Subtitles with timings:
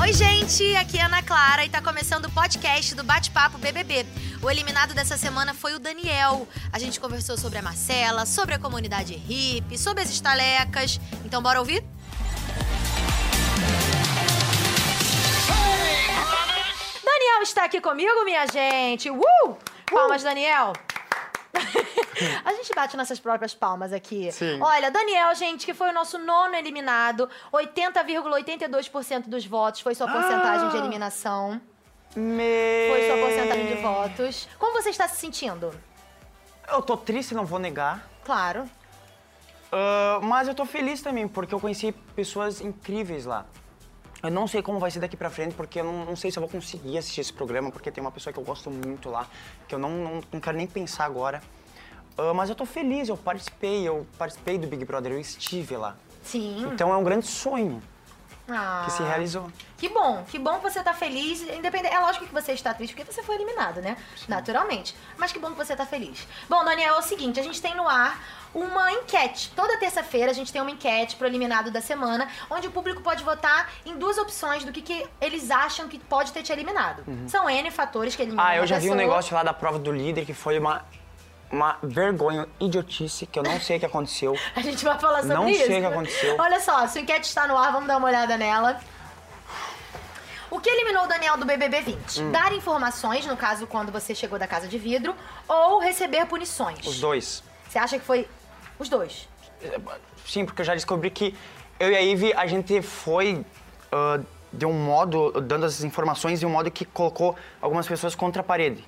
[0.00, 4.06] Oi, gente, aqui é Ana Clara e tá começando o podcast do Bate-Papo BBB.
[4.40, 6.46] O eliminado dessa semana foi o Daniel.
[6.72, 11.00] A gente conversou sobre a Marcela, sobre a comunidade hippie, sobre as estalecas.
[11.24, 11.82] Então, bora ouvir?
[17.04, 19.10] Daniel está aqui comigo, minha gente.
[19.10, 19.56] Uh!
[19.90, 20.74] Palmas, Daniel.
[22.44, 24.30] A gente bate nossas próprias palmas aqui.
[24.32, 24.60] Sim.
[24.60, 30.68] Olha, Daniel, gente, que foi o nosso nono eliminado, 80,82% dos votos foi sua porcentagem
[30.70, 31.60] de eliminação.
[32.16, 32.88] Me...
[32.88, 34.48] Foi sua porcentagem de votos.
[34.58, 35.72] Como você está se sentindo?
[36.70, 38.08] Eu tô triste, não vou negar.
[38.24, 38.68] Claro.
[39.70, 43.46] Ah, mas eu tô feliz também, porque eu conheci pessoas incríveis lá.
[44.22, 46.38] Eu não sei como vai ser daqui pra frente, porque eu não, não sei se
[46.38, 49.28] eu vou conseguir assistir esse programa, porque tem uma pessoa que eu gosto muito lá,
[49.68, 51.40] que eu não, não, não quero nem pensar agora.
[52.18, 55.96] Ah, mas eu tô feliz, eu participei, eu participei do Big Brother, eu estive lá.
[56.22, 56.68] Sim.
[56.72, 57.80] Então é um grande sonho
[58.50, 58.82] Ah.
[58.86, 59.50] que se realizou.
[59.76, 61.42] Que bom, que bom que você tá feliz.
[61.42, 63.96] Independente, é lógico que você está triste porque você foi eliminado, né?
[64.26, 64.96] Naturalmente.
[65.16, 66.26] Mas que bom que você tá feliz.
[66.48, 68.18] Bom, Daniel, é o seguinte, a gente tem no ar
[68.54, 69.52] uma enquete.
[69.54, 73.22] Toda terça-feira a gente tem uma enquete pro eliminado da semana, onde o público pode
[73.22, 77.04] votar em duas opções do que, que eles acham que pode ter te eliminado.
[77.28, 79.92] São N fatores que eliminam Ah, eu já vi um negócio lá da prova do
[79.92, 80.84] líder que foi uma,
[81.50, 84.38] uma vergonha, idiotice, que eu não sei o que aconteceu.
[84.54, 85.66] A gente vai falar sobre Não isso.
[85.66, 86.36] sei o que aconteceu.
[86.38, 88.80] Olha só, sua enquete está no ar, vamos dar uma olhada nela.
[90.50, 92.22] O que eliminou o Daniel do BBB 20?
[92.22, 92.32] Hum.
[92.32, 95.14] Dar informações, no caso quando você chegou da casa de vidro,
[95.46, 96.86] ou receber punições?
[96.86, 97.42] Os dois.
[97.68, 98.26] Você acha que foi
[98.78, 99.28] os dois?
[100.26, 101.34] Sim, porque eu já descobri que
[101.78, 103.44] eu e a Ivy, a gente foi
[103.92, 104.20] ah,
[104.52, 108.44] de um modo, dando as informações de um modo que colocou algumas pessoas contra a
[108.44, 108.84] parede,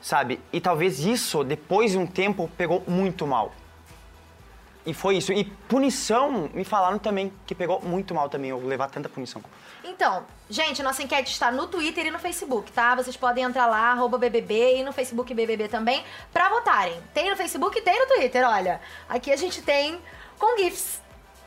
[0.00, 0.40] sabe?
[0.52, 3.52] E talvez isso, depois de um tempo, pegou muito mal.
[4.84, 5.32] E foi isso.
[5.32, 9.42] E punição, me falaram também que pegou muito mal também eu levar tanta punição.
[9.84, 12.94] Então, gente, nossa enquete está no Twitter e no Facebook, tá?
[12.94, 16.02] Vocês podem entrar lá, BBB, e no Facebook BBB também,
[16.32, 16.98] pra votarem.
[17.12, 18.80] Tem no Facebook e tem no Twitter, olha.
[19.08, 20.00] Aqui a gente tem
[20.38, 21.02] com GIFs.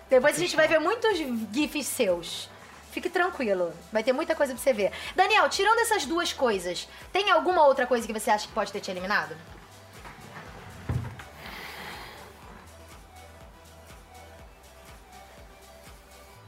[0.08, 1.18] Depois a gente vai ver muitos
[1.52, 2.50] GIFs seus.
[2.92, 4.92] Fique tranquilo, vai ter muita coisa pra você ver.
[5.16, 8.82] Daniel, tirando essas duas coisas, tem alguma outra coisa que você acha que pode ter
[8.82, 9.36] te eliminado?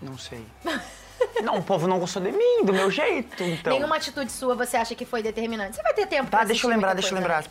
[0.01, 0.45] Não sei.
[1.41, 3.73] não, o povo não gostou de mim, do meu jeito, então.
[3.73, 5.77] Nenhuma atitude sua você acha que foi determinante?
[5.77, 7.45] Você vai ter tempo Tá, pra deixa eu lembrar, deixa eu lembrar.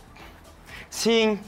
[0.91, 1.41] Sim?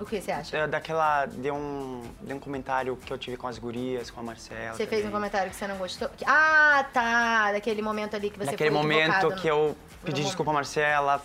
[0.00, 0.56] O que você acha?
[0.56, 1.26] É, daquela.
[1.26, 4.74] De um, de um comentário que eu tive com as gurias, com a Marcela.
[4.76, 5.12] Você fez um também.
[5.12, 6.08] comentário que você não gostou?
[6.08, 7.52] Que- Ah, tá.
[7.52, 10.26] Daquele momento ali que você Naquele foi momento que no- eu pedi momento.
[10.26, 11.22] desculpa a Marcela,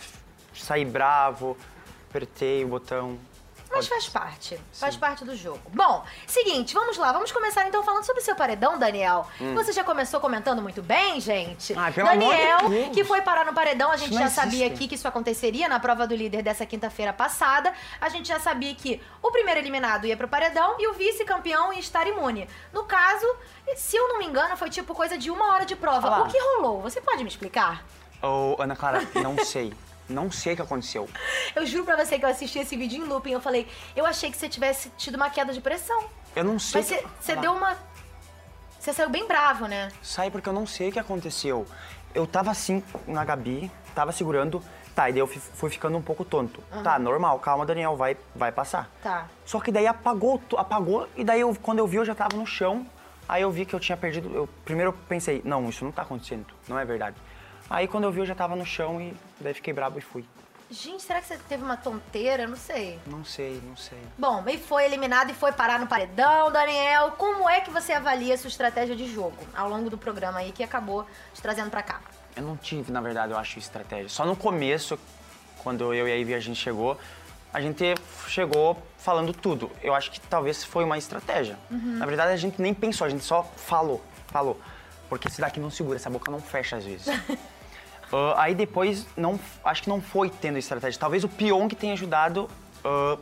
[0.53, 1.57] saí bravo,
[2.09, 3.18] apertei o botão.
[3.72, 4.59] Mas faz parte.
[4.74, 5.62] Faz parte do jogo.
[5.74, 7.12] Bom, seguinte, vamos lá.
[7.12, 9.28] Vamos começar então falando sobre o seu paredão, Daniel.
[9.53, 11.74] Você já começou comentando muito bem, gente.
[11.74, 11.91] Hum.
[11.94, 12.90] pelo amor de Daniel, Deus.
[12.96, 16.07] que foi parar no paredão, a gente já sabia aqui que isso aconteceria na prova
[16.07, 17.74] do líder dessa quinta-feira passada.
[18.02, 21.80] A gente já sabia que o primeiro eliminado ia pro paredão e o vice-campeão ia
[21.80, 22.50] estar imune.
[22.74, 23.25] No caso,
[23.75, 26.07] se eu não me engano, foi tipo coisa de uma hora de prova.
[26.07, 26.24] Ah lá.
[26.24, 26.81] O que rolou?
[26.81, 27.84] Você pode me explicar?
[28.22, 29.74] Ô, Ana Clara, não sei.
[30.09, 31.07] Não sei o que aconteceu.
[31.55, 33.31] Eu juro pra você que eu assisti esse vídeo em looping.
[33.31, 36.03] Eu falei, eu achei que você tivesse tido uma queda de pressão.
[36.35, 36.81] Eu não sei.
[36.81, 36.97] Mas você
[37.33, 37.77] que- Ah deu uma.
[38.79, 39.91] Você saiu bem bravo, né?
[40.01, 41.65] Sai porque eu não sei o que aconteceu.
[42.15, 44.63] Eu tava assim na Gabi, tava segurando.
[44.95, 46.61] Tá, e daí eu fui ficando um pouco tonto.
[46.83, 48.89] Tá, normal, calma, Daniel, vai, vai passar.
[49.01, 49.27] Tá.
[49.45, 52.45] Só que daí apagou, apagou, e daí eu, quando eu vi, eu já tava no
[52.45, 52.85] chão.
[53.27, 54.33] Aí eu vi que eu tinha perdido.
[54.33, 57.15] Eu, primeiro eu pensei, não, isso não tá acontecendo, não é verdade.
[57.69, 60.25] Aí quando eu vi, eu já tava no chão e daí fiquei brabo e fui.
[60.72, 62.45] Gente, será que você teve uma tonteira?
[62.45, 63.00] Não sei.
[63.07, 63.97] Não sei, não sei.
[64.16, 67.11] Bom, e foi eliminado e foi parar no paredão, Daniel.
[67.17, 70.51] Como é que você avalia a sua estratégia de jogo ao longo do programa aí
[70.51, 72.00] que acabou te trazendo pra cá?
[72.35, 74.09] Eu não tive, na verdade, eu acho, estratégia.
[74.09, 75.00] Só no começo,
[75.63, 77.00] quando eu e a Ivy a gente chegou,
[77.51, 77.95] a gente
[78.27, 79.71] chegou falando tudo.
[79.81, 81.57] Eu acho que talvez foi uma estratégia.
[81.71, 84.59] Na verdade, a gente nem pensou, a gente só falou, falou.
[85.09, 87.07] Porque esse daqui não segura, essa boca não fecha às vezes.
[88.11, 91.00] Ah, aí depois, não, acho que não foi tendo estratégia.
[91.00, 92.50] Talvez o Pyong tenha ajudado
[92.83, 93.17] ah,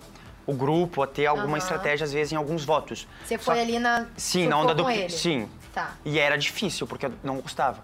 [0.45, 1.57] o grupo a ter alguma Aham.
[1.57, 3.07] estratégia, às vezes, em alguns votos.
[3.25, 4.07] Você Só foi ali na.
[4.15, 4.89] Sim, na onda do...
[4.89, 5.09] ele.
[5.09, 5.49] Sim.
[5.73, 5.91] Tá.
[6.05, 7.83] E era difícil, porque eu não gostava.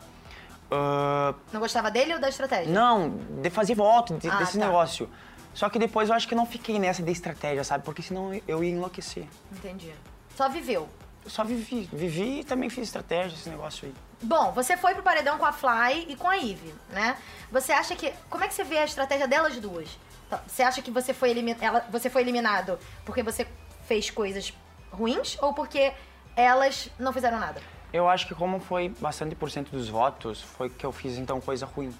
[0.71, 2.71] Ah, Não gostava dele ou da estratégia?
[2.73, 4.65] não, de fazer voto, de- Ah, desse tá.
[4.65, 5.09] negócio.
[5.53, 7.83] Só que depois eu acho que não fiquei nessa de estratégia, sabe?
[7.83, 9.27] Porque senão eu ia enlouquecer.
[9.51, 9.94] Entendi.
[10.35, 10.89] Só viveu.
[11.23, 11.88] Eu só vivi.
[11.94, 13.94] Vivi e também fiz estratégia, esse negócio aí.
[14.23, 17.17] Bom, você foi pro paredão com a Fly e com a Eve, né?
[17.51, 18.13] Você acha que.
[18.29, 19.87] Como é que você vê a estratégia delas duas?
[20.27, 23.45] Então, Você acha que você foi, elimi- ela- você foi eliminado porque você
[23.87, 24.53] fez coisas
[24.91, 25.93] ruins ou porque
[26.35, 27.61] elas não fizeram nada?
[27.91, 31.39] Eu acho que como foi bastante por cento dos votos, foi que eu fiz então
[31.39, 31.93] coisa ruim.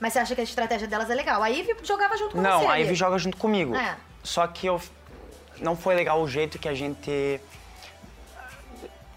[0.00, 1.42] Mas você acha que a estratégia delas é legal?
[1.42, 2.66] A Ivy jogava junto com não, você.
[2.66, 2.82] a ali.
[2.84, 3.74] Ivy joga junto comigo.
[3.76, 3.96] É.
[4.22, 4.80] Só que eu
[5.58, 7.40] não foi legal o jeito que a gente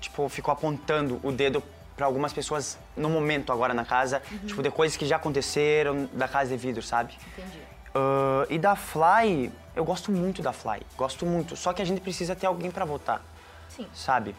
[0.01, 1.63] tipo ficou apontando o dedo
[1.97, 4.37] pra algumas pessoas no momento agora na casa, Uhum.
[4.45, 7.17] tipo de coisas que já aconteceram da casa de vidro, sabe?
[7.35, 7.59] Entendi.
[7.95, 11.55] Ah, e da Fly, eu gosto muito da Fly, gosto muito.
[11.55, 13.19] Só que a gente precisa ter alguém pra votar,
[13.67, 13.87] Sim.
[13.95, 14.35] sabe?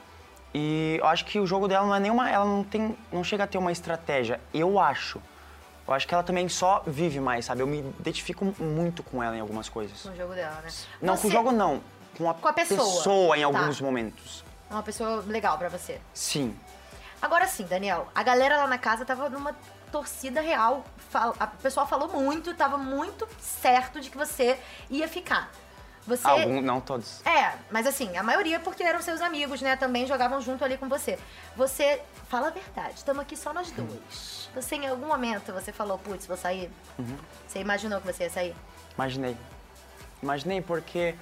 [0.55, 3.45] E eu acho que o jogo dela não é nenhuma, ela não tem, não chega
[3.45, 4.41] a ter uma estratégia.
[4.55, 5.21] Eu acho.
[5.87, 7.63] Eu acho que ela também só vive mais, sabe?
[7.63, 10.03] Eu me identifico muito com ela em algumas coisas.
[10.03, 10.71] Com o jogo dela, né?
[11.03, 11.81] Não, com Você o jogo não,
[12.17, 13.37] com a, Com a pessoa.
[13.37, 13.47] em Tá.
[13.47, 14.45] alguns momentos.
[14.71, 15.99] É uma pessoa legal pra você.
[16.15, 16.55] Sim.
[17.21, 19.55] Agora sim, Daniel, a galera lá na casa tava numa
[19.91, 20.85] torcida real.
[21.11, 24.59] Fal- A pessoa falou muito, tava muito certo de que você
[24.91, 25.51] ia ficar.
[26.07, 26.27] Você.
[26.27, 27.21] Algum, não todos.
[27.27, 29.77] É, mas assim, a maioria porque eram seus amigos, né?
[29.77, 31.19] Também jogavam junto ali com você.
[31.55, 32.01] Você,
[32.31, 34.49] fala a verdade, estamos aqui só nós dois.
[34.55, 36.71] Você, em algum momento, você falou, putz, vou sair?
[36.99, 37.19] Uhum.
[37.47, 38.57] Você imaginou que você ia sair?
[38.95, 39.37] Imaginei.
[40.23, 41.15] Imaginei porque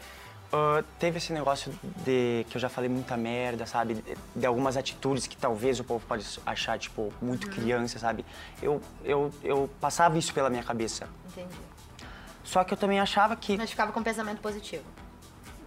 [0.56, 1.72] ah, teve esse negócio
[2.04, 3.94] de que eu já falei muita merda, sabe?
[3.94, 8.24] De, de algumas atitudes que talvez o povo pode achar, tipo, muito criança, sabe?
[8.62, 11.08] Eu, eu, eu passava isso pela minha cabeça.
[11.28, 11.54] Entendi.
[12.42, 13.56] Só que eu também achava que.
[13.56, 14.84] Mas ficava com pensamento positivo.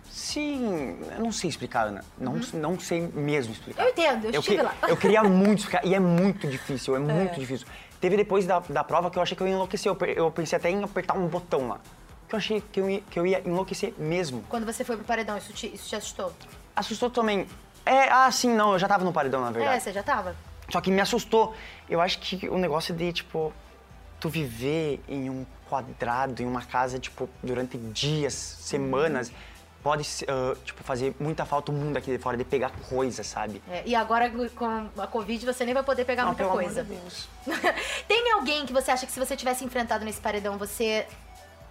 [0.10, 2.04] Sim, eu não sei explicar, Ana.
[2.18, 3.84] Não, não sei mesmo explicar.
[3.84, 4.76] Eu entendo, eu estive que- lá.
[4.88, 7.68] Eu queria muito explicar, e é muito difícil, é muito difícil.
[8.02, 9.92] Teve depois da, da prova que eu achei que eu ia enlouquecer.
[9.92, 11.80] Eu, eu pensei até em apertar um botão lá.
[12.30, 14.44] Que eu achei que eu ia, que eu ia enlouquecer mesmo.
[14.48, 16.32] Quando você foi pro paredão, isso te, isso te assustou?
[16.76, 17.48] Assustou também.
[17.86, 19.84] É, ah, sim, não, eu já tava no paredão, na É, verdade.
[19.84, 20.36] você já tava?
[20.72, 21.56] Só que me assustou.
[21.90, 23.52] Eu acho que o negócio de, tipo,
[24.20, 29.32] tu viver em um quadrado, em uma casa, tipo, durante dias, semanas,
[29.82, 33.60] pode, ah, tipo, fazer muita falta o mundo aqui de fora, de pegar coisas, sabe?
[33.72, 36.84] É, e agora com a Covid você nem vai poder pegar muita pelo amor coisa.
[36.84, 37.28] de Deus.
[38.08, 41.08] Tem alguém que você acha que se você tivesse enfrentado nesse paredão, você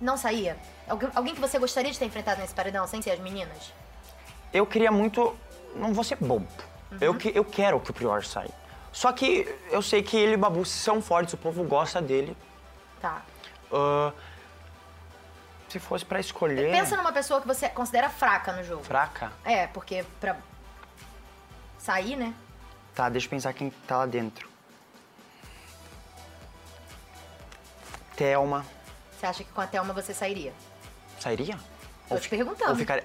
[0.01, 0.57] não saía?
[0.89, 3.73] Alguém, alguém que você gostaria de ter enfrentado nesse paredão, sem ser as meninas?
[4.53, 5.37] Eu queria muito.
[5.75, 6.49] Não vou ser bobo.
[7.01, 8.51] Eu, que, eu quero que o Prior saia.
[8.93, 12.37] Só que eu sei que ele e o Babu são fortes, o povo gosta dele.
[13.01, 13.23] Tá.
[13.71, 14.13] Ah,
[15.69, 16.73] se fosse pra escolher.
[16.73, 18.83] Pensa numa pessoa que você considera fraca no jogo.
[18.83, 19.31] Fraca?
[19.45, 20.37] É, porque pra
[21.79, 22.35] sair, né?
[22.95, 24.49] Tá, deixa eu pensar quem tá lá dentro.
[28.17, 28.65] Thelma.
[29.19, 30.53] Você acha que com a Thelma você sairia?
[31.19, 31.57] Sairia?
[32.09, 32.71] Tô Ou te perguntando.
[32.71, 33.05] Ou ficaria.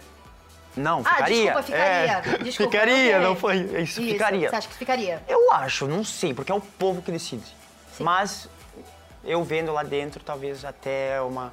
[0.76, 1.36] Não, Ah, ficaria.
[1.54, 2.12] desculpa, ficaria.
[2.12, 3.28] É, Desculpa, ficaria, ok.
[3.28, 3.58] não foi.
[3.82, 4.50] Isso, ficaria.
[4.50, 5.24] Você acha que ficaria?
[5.28, 7.46] Eu acho, não sei, porque é o povo que decide.
[7.98, 8.04] Sim.
[8.04, 8.48] Mas
[9.24, 11.52] eu vendo lá dentro, talvez até uma.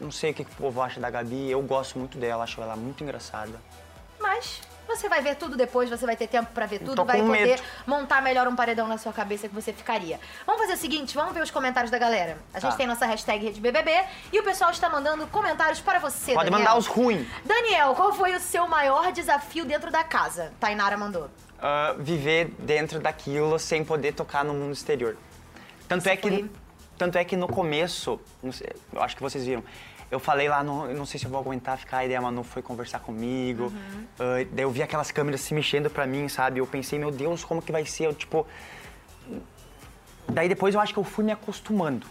[0.00, 1.50] Não sei o que que o povo acha da Gabi.
[1.50, 3.58] Eu gosto muito dela, acho ela muito engraçada.
[4.18, 4.60] Mas
[4.96, 7.62] você vai ver tudo depois, você vai ter tempo pra ver tudo, vai poder medo.
[7.86, 10.18] montar melhor um paredão na sua cabeça que você ficaria.
[10.46, 12.38] Vamos fazer o seguinte, vamos ver os comentários da galera.
[12.52, 12.76] A gente Tá.
[12.76, 13.90] tem nossa hashtag RedeBBB
[14.32, 16.58] e o pessoal está mandando comentários para você, Pode Daniel.
[16.68, 17.26] mandar os ruins.
[17.44, 20.52] Daniel, qual foi o seu maior desafio dentro da casa?
[20.60, 21.28] Tainara mandou.
[21.64, 25.16] ah, viver dentro daquilo sem poder tocar no mundo exterior.
[25.86, 26.50] Tanto é que, foi-
[26.98, 29.62] tanto é que no começo, não sei, eu acho que vocês viram,
[30.12, 33.00] eu falei lá, eu não sei se eu vou aguentar ficar, a Manu foi conversar
[33.00, 34.06] comigo, Uhum.
[34.20, 36.60] ah, daí eu vi aquelas câmeras se mexendo pra mim, sabe?
[36.60, 38.06] Eu pensei, meu Deus, como que vai ser?
[38.06, 38.46] Eu, tipo...
[40.28, 42.06] Daí depois eu acho que eu fui me acostumando.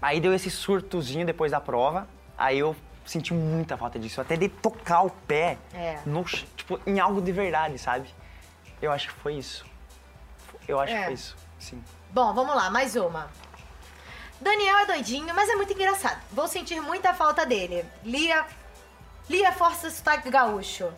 [0.00, 2.06] Aí deu esse surtozinho depois da prova,
[2.36, 5.98] aí eu senti muita falta disso, até de tocar o pé É.
[6.04, 8.08] no, tipo, em algo de verdade, sabe?
[8.82, 9.64] Eu acho que foi isso.
[10.68, 10.98] Eu acho É.
[10.98, 11.82] que foi isso, sim.
[12.10, 13.30] Bom, vamos lá, mais uma.
[14.40, 16.20] Daniel é doidinho, mas é muito engraçado.
[16.32, 17.84] Vou sentir muita falta dele.
[18.04, 18.44] Lia.
[19.28, 20.92] Lia Força Sotaque Gaúcho.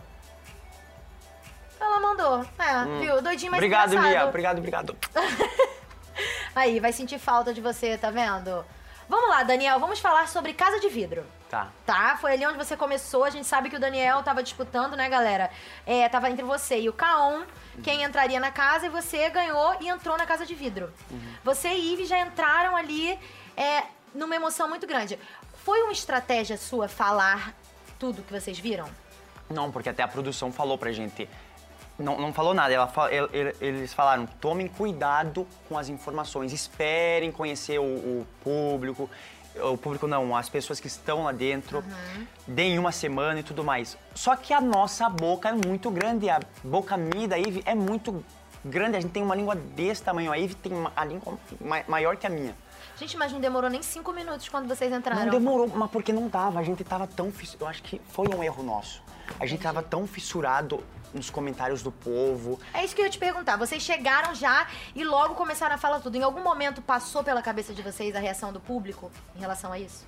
[1.80, 2.44] Ela mandou.
[2.58, 3.22] É, viu?
[3.22, 3.64] Doidinho, mas Hum.
[3.64, 4.10] obrigado, engraçado.
[4.10, 4.26] Lia.
[4.26, 4.96] Obrigado, obrigado.
[6.54, 8.64] Aí, vai sentir falta de você, tá vendo?
[9.08, 11.24] Vamos lá, Daniel, vamos falar sobre Casa de Vidro.
[11.48, 11.68] Tá.
[11.86, 12.16] Tá?
[12.20, 13.24] Foi ali onde você começou.
[13.24, 15.50] A gente sabe que o Daniel tava disputando, né, galera?
[15.86, 17.42] É, tava entre você e o Kaon,
[17.82, 20.92] quem entraria na casa, e você ganhou e entrou na Casa de Vidro.
[21.42, 23.18] Você e Ive já entraram ali
[23.56, 25.18] é, numa emoção muito grande.
[25.64, 27.54] Foi uma estratégia sua falar
[27.98, 28.88] tudo que vocês viram?
[29.50, 31.28] Não, porque até a produção falou pra gente.
[31.98, 32.92] Não, não falou nada, ela
[33.60, 39.10] eles falaram, tomem cuidado com as informações, esperem conhecer o, o público,
[39.62, 41.82] o público não, as pessoas que estão lá dentro,
[42.46, 43.96] deem uma semana e tudo mais.
[44.14, 47.74] Só que a nossa boca é muito grande, a boca minha e da Ive é
[47.74, 48.24] muito
[48.64, 51.84] grande, a gente tem uma língua desse tamanho, a Ive tem uma- a língua ma-
[51.88, 52.54] maior que a minha.
[52.98, 55.24] Gente, mas não demorou nem cinco minutos quando vocês entraram.
[55.24, 56.58] Não demorou, mas porque não dava.
[56.58, 57.32] A gente tava tão.
[57.60, 59.02] Eu acho que foi um erro nosso.
[59.38, 60.82] A gente tava tão fissurado
[61.14, 62.58] nos comentários do povo.
[62.74, 63.56] É isso que eu ia te perguntar.
[63.56, 66.16] Vocês chegaram já e logo começaram a falar tudo.
[66.16, 69.78] Em algum momento passou pela cabeça de vocês a reação do público em relação a
[69.78, 70.04] isso?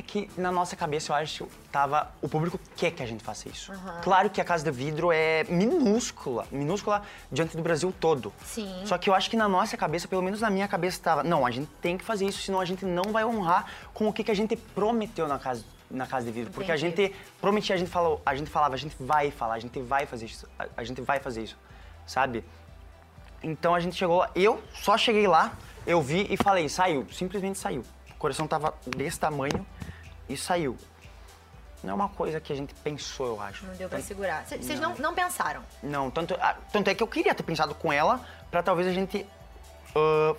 [0.00, 2.10] É que na nossa cabeça eu acho que tava.
[2.22, 3.70] O público quer que a gente faça isso.
[3.70, 4.00] Aham.
[4.02, 8.32] Claro que a Casa de Vidro é minúscula, minúscula diante do Brasil todo.
[8.42, 8.82] Sim.
[8.86, 11.22] Só que eu acho que na nossa cabeça, pelo menos na minha cabeça, tava.
[11.22, 14.12] Não, a gente tem que fazer isso, senão a gente não vai honrar com o
[14.12, 16.50] que, que a gente prometeu na casa, na casa de vidro.
[16.50, 17.02] Porque a Entendi.
[17.02, 20.06] gente prometia, a gente falou, a gente falava, a gente vai falar, a gente vai
[20.06, 21.58] fazer isso, a, a gente vai fazer isso,
[22.06, 22.42] sabe?
[23.42, 25.52] Então a gente chegou lá, eu só cheguei lá,
[25.86, 27.84] eu vi e falei, saiu, simplesmente saiu.
[28.12, 29.66] O coração tava desse tamanho
[30.32, 30.76] e saiu.
[31.82, 33.64] Não é uma coisa que a gente pensou, eu acho.
[33.64, 34.44] Não deu pra Tanto- segurar.
[34.46, 35.62] Vocês não, não pensaram?
[35.82, 38.20] Não, tanto, ah, tanto é que eu queria ter pensado com ela
[38.50, 39.26] pra talvez a gente
[39.96, 40.36] ah,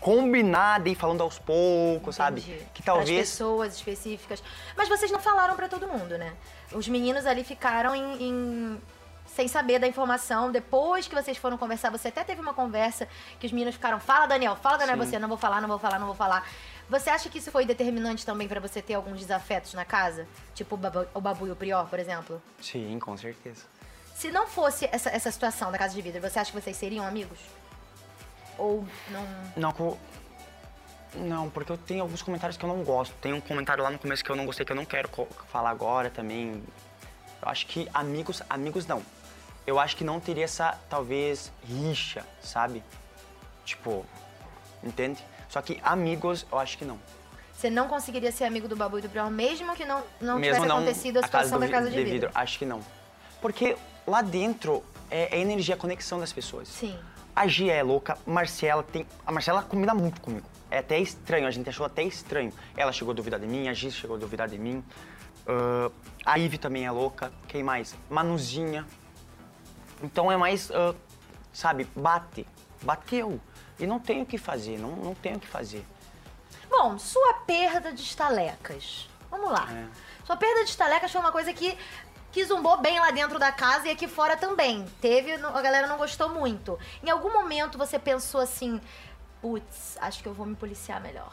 [0.00, 2.40] combinar de ir falando aos poucos, sabe?
[2.40, 2.58] Entendi.
[2.72, 3.30] Que Pras talvez.
[3.30, 4.42] pessoas específicas.
[4.76, 6.32] Mas vocês não falaram pra todo mundo, né?
[6.72, 8.80] Os meninos ali ficaram em, em-
[9.26, 10.50] sem saber da informação.
[10.50, 13.06] Depois que vocês foram conversar, você até teve uma conversa
[13.38, 15.04] que os meninos ficaram: fala, Daniel, fala, Daniel, Sim.
[15.10, 16.48] você, não vou falar, não vou falar, não vou falar.
[16.88, 20.26] Você acha que isso foi determinante também pra você ter alguns desafetos na casa?
[20.54, 22.40] Tipo o Babu, o Babu e o Prior, por exemplo?
[22.62, 23.64] Sim, com certeza.
[24.14, 27.06] Se não fosse essa, essa situação da casa de vidro, você acha que vocês seriam
[27.06, 27.38] amigos?
[28.56, 29.26] Ou não.
[29.56, 29.98] Não, co-
[31.14, 33.14] não, porque eu tenho alguns comentários que eu não gosto.
[33.20, 35.08] Tem um comentário lá no começo que eu não gostei, que eu não quero
[35.52, 36.62] falar agora também.
[37.40, 39.02] Eu acho que amigos, amigos não.
[39.66, 42.82] Eu acho que não teria essa, talvez, rixa, sabe?
[43.64, 44.04] Tipo,
[44.82, 45.22] entende?
[45.48, 46.98] Só que amigos, eu acho que não.
[47.52, 50.54] Você não conseguiria ser amigo do Babu e do Prior, mesmo que não, não Mesmo
[50.54, 52.30] tivesse não acontecido a situação do da casa vi- de vidro.
[52.34, 52.80] Acho que não.
[53.40, 53.76] Porque
[54.06, 56.68] lá dentro é, é energia, a conexão das pessoas.
[56.68, 56.96] Sim.
[57.34, 59.06] A Gia é louca, Marcela tem.
[59.26, 60.46] A Marcela combina muito comigo.
[60.70, 62.52] É até estranho, a gente achou até estranho.
[62.76, 64.84] Ela chegou a duvidar de mim, a Gia chegou a duvidar de mim.
[65.46, 65.90] Ah,
[66.26, 67.32] a Ive também é louca.
[67.48, 67.96] Quem mais?
[68.10, 68.86] Manuzinha.
[70.02, 70.94] Então é mais, ah,
[71.52, 72.46] sabe, bate.
[72.82, 73.40] Bateu.
[73.78, 75.84] E não tem o que fazer, não, não tem o que fazer.
[76.68, 79.08] Bom, sua perda de estalecas.
[79.30, 79.68] Vamos lá.
[79.70, 79.86] É.
[80.24, 81.76] Sua perda de estalecas foi uma coisa que,
[82.32, 84.84] que zumbou bem lá dentro da casa e aqui fora também.
[85.00, 86.78] Teve, a galera não gostou muito.
[87.02, 88.80] Em algum momento você pensou assim,
[89.40, 91.32] putz, acho que eu vou me policiar melhor.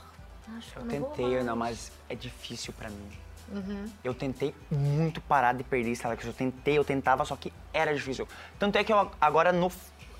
[0.57, 3.11] Acho que eu, tentei, mais." Ana, mas é difícil pra mim.
[3.51, 3.91] Uhum.
[4.03, 6.25] Eu tentei muito parar de perder estalecas.
[6.25, 8.27] Eu tentei, eu tentava, só que era difícil.
[8.57, 9.71] Tanto é que eu agora no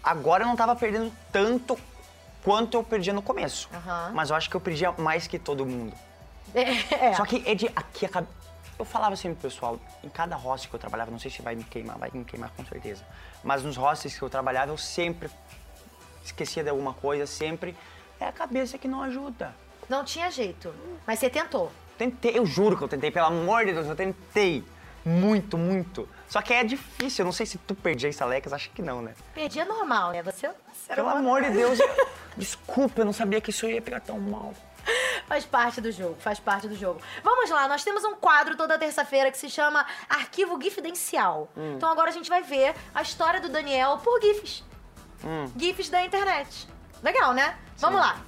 [0.03, 1.77] agora eu não tava perdendo tanto
[2.45, 3.67] quanto eu perdia no começo.
[3.73, 4.11] Aham.
[4.13, 5.93] Mas eu acho que eu perdia mais que todo mundo.
[6.53, 7.13] É.
[7.15, 8.23] Só que é de aqui a
[8.77, 11.55] eu falava sempre pro pessoal, em cada hostel que eu trabalhava, não sei se vai
[11.55, 13.03] me queimar, vai me queimar com certeza.
[13.41, 15.29] Mas nos hostels que eu trabalhava, eu sempre
[16.23, 17.75] esquecia de alguma coisa, sempre
[18.19, 19.55] é a cabeça que não ajuda.
[19.87, 20.73] Não tinha jeito.
[21.07, 21.71] Mas você tentou.
[21.97, 24.63] Tentei, eu juro que eu tentei, pelo amor de Deus, eu tentei.
[25.05, 26.09] Muito, muito.
[26.27, 29.13] Só que é difícil, eu não sei se tu perdia estalecas, acho que não, né?
[29.34, 30.24] Perdi é normal, né?
[30.24, 33.82] Você, você era Pelo amor de Deus, eu- desculpa, eu não sabia que isso ia
[33.82, 34.53] pegar tão mal.
[35.27, 37.01] Faz parte do jogo, faz parte do jogo.
[37.24, 41.50] Vamos lá, nós temos um quadro toda terça-feira que se chama Arquivo Gifidencial.
[41.58, 41.74] Hum.
[41.77, 44.63] Então agora a gente vai ver a história do Daniel por GIFs.
[45.24, 45.51] Hum.
[45.58, 46.67] GIFs da internet.
[47.01, 47.58] Legal, né?
[47.77, 48.20] Vamos lá.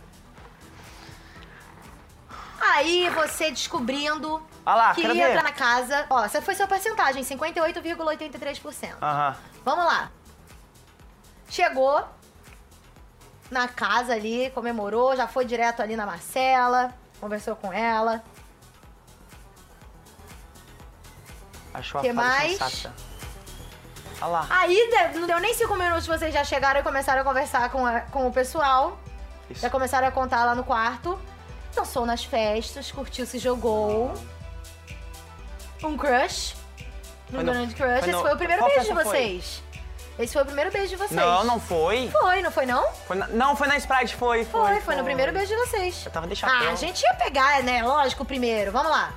[2.59, 5.29] Aí você descobrindo Ah lá, que quero ia ver.
[5.31, 6.05] entrar na casa.
[6.09, 8.95] Ó, essa foi sua porcentagem, 58,83%.
[9.01, 9.35] Aham.
[9.63, 10.11] Vamos lá.
[11.49, 12.03] Chegou
[13.49, 18.21] na casa ali, comemorou, já foi direto ali na Marcela, conversou com ela.
[21.73, 22.57] Achou Que a fase mais?
[22.57, 22.93] sensata.
[24.19, 24.47] Olha lá.
[24.49, 24.75] Aí
[25.13, 28.01] de- não deu nem cinco minutos, vocês já chegaram e começaram a conversar com, a-
[28.01, 28.99] com o pessoal.
[29.49, 29.61] Isso.
[29.61, 31.17] Já começaram a contar lá no quarto.
[31.73, 34.13] Dançou nas festas, curtiu, se jogou.
[35.83, 36.55] Um crush.
[37.33, 37.89] Um no- grande crush.
[37.89, 39.17] foi Esse no- foi o primeiro qual beijo de festa foi?
[39.19, 39.63] vocês.
[40.19, 41.11] Esse foi o primeiro beijo de vocês.
[41.11, 42.09] Não, não foi.
[42.11, 42.91] Foi, não foi não?
[43.05, 44.45] Foi na- não, foi na Sprite, foi.
[44.45, 46.03] Foi, Foi, foi no primeiro beijo de vocês.
[46.05, 46.71] Eu tava de Ah, chapéu.
[46.71, 47.83] a gente ia pegar, né?
[47.83, 48.71] Lógico, o primeiro.
[48.71, 49.13] Vamos lá.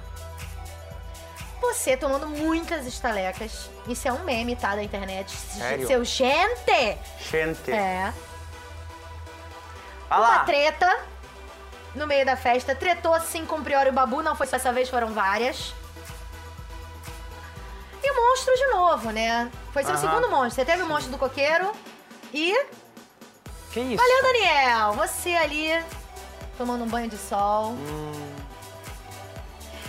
[1.63, 3.71] Você tomando muitas estalecas.
[3.87, 4.75] Isso é um meme, tá?
[4.75, 5.31] Da internet.
[5.31, 5.87] Sério?
[5.87, 6.99] Seu gente.
[7.31, 7.71] Gente.
[7.71, 8.13] É.
[10.11, 10.39] Olha Uma lá.
[10.45, 11.01] treta
[11.95, 12.75] no meio da festa.
[12.75, 14.23] Tretou assim com o Prior e o Babu.
[14.23, 15.73] Não foi só essa vez, foram várias.
[18.03, 19.51] E o monstro de novo, né?
[19.73, 20.01] Foi seu Aham.
[20.01, 20.51] segundo monstro.
[20.53, 21.73] Você teve o monstro do coqueiro.
[22.33, 22.55] E.
[23.73, 23.97] Que isso?
[23.97, 24.93] Valeu, Daniel!
[24.95, 25.71] Você ali
[26.57, 27.73] tomando um banho de sol.
[27.73, 28.37] Hum,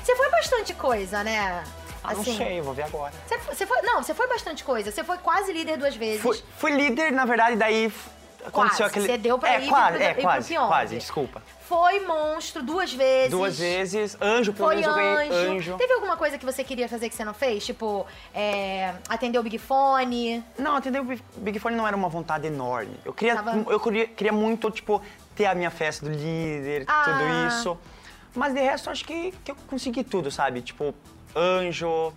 [0.04, 1.64] Você foi bastante coisa, né?
[2.04, 3.14] ah, não sei, eu vou ver agora.
[3.28, 4.92] Você foi, você foi- não, você foi bastante coisa.
[4.92, 6.22] Você foi quase líder duas vezes.
[6.22, 8.10] Fui, fui líder, na verdade, daí f-
[8.46, 9.06] aconteceu aquele.
[9.06, 10.68] você deu pra é, ir quase, pro- é, ir pro quase, Pyong.
[10.68, 11.42] quase, desculpa.
[11.72, 13.32] Foi monstro duas vezes.
[13.32, 15.52] Duas vezes, anjo, pelo Foi menos anjo.
[15.54, 15.78] anjo.
[15.78, 17.66] Teve alguma coisa que você queria fazer que você não fez?
[17.66, 20.44] Tipo, é, atender o Big Fone?
[20.60, 21.06] Não, atender o
[21.38, 23.00] Big- Fone não era uma vontade enorme.
[23.06, 25.02] Eu queria, Tava- eu queria, queria muito, tipo,
[25.34, 27.04] ter a minha festa do líder, Ah.
[27.06, 27.78] tudo isso.
[28.36, 30.62] Mas de resto, acho que, que eu consegui tudo, sabe?
[30.62, 30.94] Tipo,
[31.34, 32.12] anjo,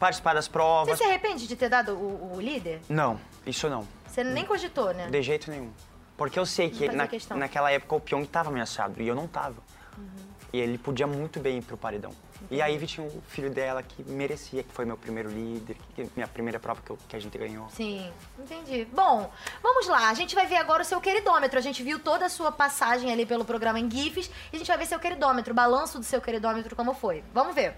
[0.00, 0.98] participar das Você provas.
[0.98, 2.80] se arrepende de ter dado o, o líder?
[2.88, 3.86] Não, isso não.
[4.08, 5.08] Você nem cogitou, né?
[5.08, 5.70] De jeito nenhum.
[6.16, 9.56] Porque eu sei que na- naquela época o Pyong estava ameaçado e eu não tava.
[9.98, 10.04] Uhum.
[10.52, 12.12] E ele podia muito bem ir pro paredão.
[12.50, 15.76] E a Ivy tinha o filho dela que merecia, que foi meu primeiro líder,
[16.14, 17.68] minha primeira prova que, eu- que a gente ganhou.
[17.70, 18.86] Sim, entendi.
[18.92, 19.30] Bom,
[19.62, 20.08] vamos lá.
[20.08, 21.58] A gente vai ver agora o seu queridômetro.
[21.58, 24.68] A gente viu toda a sua passagem ali pelo programa em GIFs e a gente
[24.68, 27.24] vai ver seu queridômetro, o balanço do seu queridômetro como foi.
[27.34, 27.74] Vamos ver.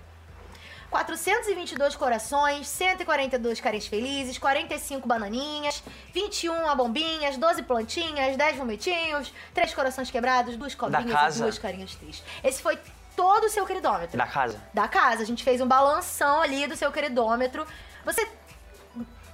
[0.91, 5.83] 422 corações, 142 carinhas felizes, 45 bananinhas,
[6.15, 12.25] 21 abombinhas, 12 plantinhas, 10 vomitinhos, 3 corações quebrados, 2 cobrinhas e 2 carinhas tristes.
[12.43, 12.79] Esse foi
[13.15, 14.61] todo o seu queridômetro Da casa.
[14.73, 15.23] da casa.
[15.23, 17.67] A gente fez um balanção ali do seu queridômetro.
[18.05, 18.27] Você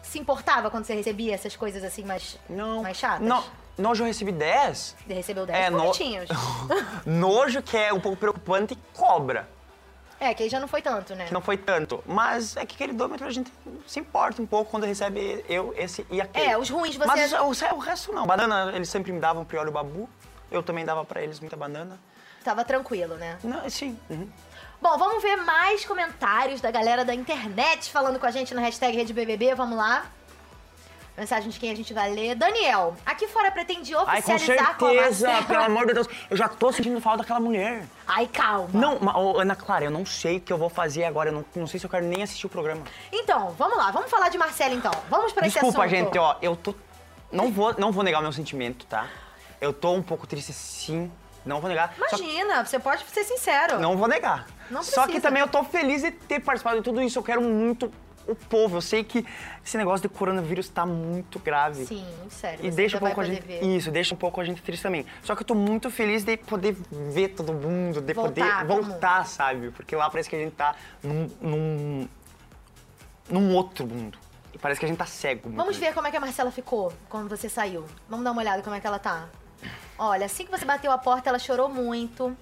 [0.02, 2.82] se importava quando você recebia essas coisas assim mais, Não.
[2.82, 3.26] mais chatas?
[3.26, 3.44] Não.
[3.76, 4.96] Nojo eu recebi 10.
[5.06, 5.92] Você recebeu 10 É, no-.
[7.04, 9.48] Nojo, que é um pouco preocupante, cobra.
[10.20, 11.26] É, que aí já não foi tanto, né?
[11.26, 12.02] Que não foi tanto.
[12.06, 13.52] Mas é que queridômetro a gente
[13.86, 16.46] se importa um pouco quando recebe eu, esse e aquele.
[16.46, 17.06] É, os ruins você...
[17.06, 18.26] Mas o, o resto não.
[18.26, 20.08] Banana, eles sempre me davam priori o babu.
[20.50, 21.98] Eu também dava pra eles muita banana.
[22.44, 23.38] Tava tranquilo, né?
[23.42, 23.98] Não, sim.
[24.08, 24.28] uhum.
[24.80, 28.96] Bom, vamos ver mais comentários da galera da internet falando com a gente no hashtag
[28.96, 29.54] RedeBBB.
[29.54, 30.04] Vamos lá.
[31.16, 32.34] Mensagem de quem a gente vai ler.
[32.34, 36.08] Daniel, aqui fora pretende Ai, com oficializar com, a certeza, pelo amor de Deus.
[36.28, 37.84] Eu já tô sentindo falta daquela mulher.
[38.04, 38.68] Ai, calma.
[38.72, 41.28] Não, ma- ô, Ana Clara, eu não sei o que eu vou fazer agora.
[41.30, 42.82] Eu não, não sei se eu quero nem assistir o programa.
[43.12, 43.92] Então, vamos lá.
[43.92, 44.90] Vamos falar de Marcela, então.
[45.08, 45.96] Vamos pra esse Desculpa, assunto.
[45.96, 46.74] gente, ó, eu tô.
[47.30, 49.06] Não vou, não vou negar o meu sentimento, tá?
[49.60, 51.12] Eu tô um pouco triste, sim.
[51.46, 51.94] Não vou negar.
[52.08, 53.78] Só que- Imagina, você pode ser sincero.
[53.78, 54.46] não vou negar.
[54.70, 55.22] Não Só que precisa.
[55.28, 57.18] também eu tô feliz de ter participado de tudo isso.
[57.18, 57.92] Eu quero muito
[58.26, 58.76] o povo.
[58.76, 59.24] Eu sei que
[59.64, 61.86] esse negócio de coronavírus tá muito grave.
[61.86, 62.64] Sim, sério.
[62.64, 63.42] E deixa um pouco a gente.
[63.42, 63.62] ver.
[63.62, 65.06] Isso, deixa um pouco a gente triste também.
[65.22, 69.26] Só que eu tô muito feliz de poder ver todo mundo, de Voltar poder voltar,
[69.26, 69.70] sabe?
[69.70, 71.30] Porque lá parece que a gente tá num.
[71.40, 72.08] num,
[73.28, 74.18] num outro mundo.
[74.52, 75.50] E parece que a gente tá cego.
[75.50, 77.84] Vamos ver como é que a Marcela ficou quando você saiu.
[78.08, 79.28] Vamos dar uma olhada como é que ela tá.
[79.98, 82.36] Olha, assim que você bateu a porta, ela chorou muito.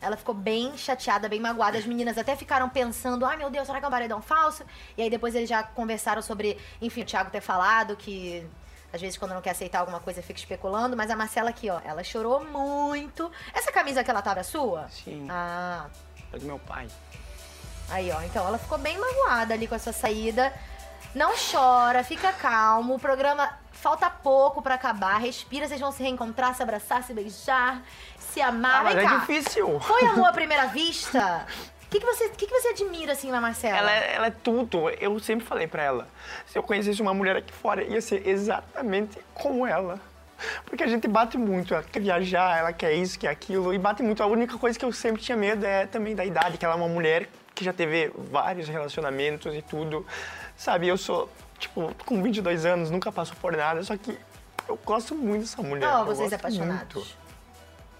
[0.00, 1.78] Ela ficou bem chateada, bem magoada.
[1.78, 4.64] As meninas até ficaram pensando: ai meu Deus, será que é um paredão falso?
[4.96, 8.46] E aí depois eles já conversaram sobre, enfim, o Thiago ter falado que
[8.92, 10.96] às vezes quando não quer aceitar alguma coisa fica especulando.
[10.96, 13.30] Mas a Marcela aqui, ó, ela chorou muito.
[13.54, 14.88] Essa camisa que ela tava é sua?
[14.90, 15.26] Sim.
[15.30, 15.86] Ah,
[16.32, 16.86] É do meu pai.
[17.88, 20.52] Aí, ó, então ela ficou bem magoada ali com a sua saída.
[21.14, 22.96] Não chora, fica calmo.
[22.96, 25.18] O programa falta pouco pra acabar.
[25.18, 27.82] Respira, vocês vão se reencontrar, se abraçar, se beijar,
[28.18, 28.80] se amar.
[28.80, 29.18] Ah, mas Vem é cá.
[29.18, 29.80] difícil.
[29.80, 31.46] Foi amor à primeira vista?
[31.84, 33.76] O que, que, você, que, que você admira assim na Marcela?
[33.76, 34.90] Ela é, ela é tudo.
[34.90, 36.08] Eu sempre falei pra ela,
[36.46, 40.00] se eu conhecesse uma mulher aqui fora, ia ser exatamente como ela.
[40.66, 44.02] Porque a gente bate muito, ela quer viajar, ela quer isso, quer aquilo, e bate
[44.02, 44.22] muito.
[44.22, 46.76] A única coisa que eu sempre tinha medo é também da idade, que ela é
[46.76, 50.04] uma mulher que já teve vários relacionamentos e tudo.
[50.54, 54.18] Sabe, eu sou, tipo, com 22 anos, nunca passou por nada, só que
[54.68, 55.88] eu gosto muito dessa mulher.
[55.96, 56.94] Oh, vocês apaixonados.
[56.94, 57.26] muito.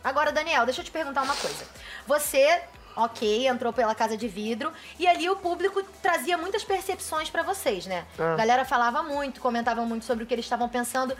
[0.02, 1.64] Agora, Daniel, deixa eu te perguntar uma coisa.
[2.06, 2.62] Você,
[2.94, 7.86] ok, entrou pela casa de vidro e ali o público trazia muitas percepções pra vocês,
[7.86, 8.06] né?
[8.18, 8.34] Ah.
[8.34, 11.16] A galera falava muito, comentava muito sobre o que eles estavam pensando.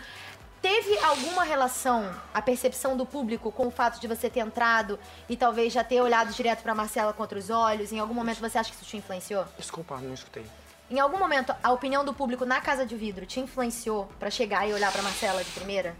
[0.61, 4.97] Teve alguma relação, a percepção do público, com o fato de você ter entrado
[5.29, 7.91] e talvez já ter olhado direto pra Marcela com outros olhos?
[7.91, 9.45] Em algum momento você acha que isso te influenciou?
[9.57, 10.45] Desculpa, não escutei.
[10.89, 14.67] Em algum momento a opinião do público na casa de vidro te influenciou pra chegar
[14.67, 15.95] e olhar pra Marcela de primeira?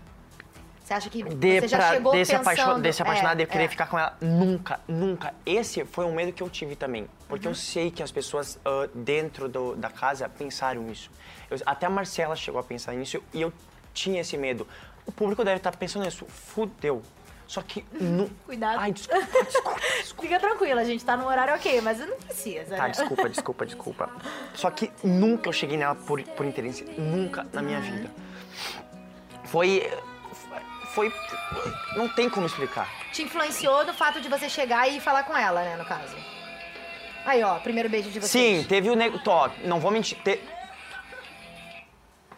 [0.84, 2.42] Você acha que de, você já pra- chegou desse, pensando...
[2.44, 3.68] apaixon, apaixonado É, de eu querer é.
[3.68, 4.16] ficar com ela.
[4.22, 5.34] Nunca, nunca.
[5.46, 7.10] Esse foi um medo que eu tive também.
[7.28, 7.52] Porque Uhum.
[7.52, 11.12] eu sei que as pessoas ah, dentro do- da casa pensaram nisso.
[11.52, 13.52] Eu- até a Marcela chegou a pensar nisso e eu
[13.94, 14.66] tinha esse medo.
[15.06, 16.26] O público deve estar pensando nisso.
[16.30, 17.02] Fudeu.
[17.48, 17.86] Só que...
[17.94, 18.30] Nu...
[18.46, 18.80] Cuidado.
[18.80, 20.22] Ai, desculpa, desculpa, desculpa.
[20.22, 22.90] Fica tranquila, a gente tá no horário ok, mas não precisa, Tá, né?
[22.90, 24.10] desculpa, desculpa, desculpa.
[24.54, 26.84] Só que nunca eu cheguei nela por, por interesse.
[26.98, 28.12] Nunca na minha vida.
[29.46, 29.90] Foi...
[30.94, 31.14] Foi...
[31.96, 32.90] Não tem como explicar.
[33.14, 36.16] Te influenciou do fato de você chegar e falar com ela, né, no caso.
[37.26, 38.32] Aí, ó, primeiro beijo de vocês.
[38.62, 39.20] Sim, teve o nego.
[39.20, 40.18] Tó, não vou mentir.
[40.24, 40.40] Te...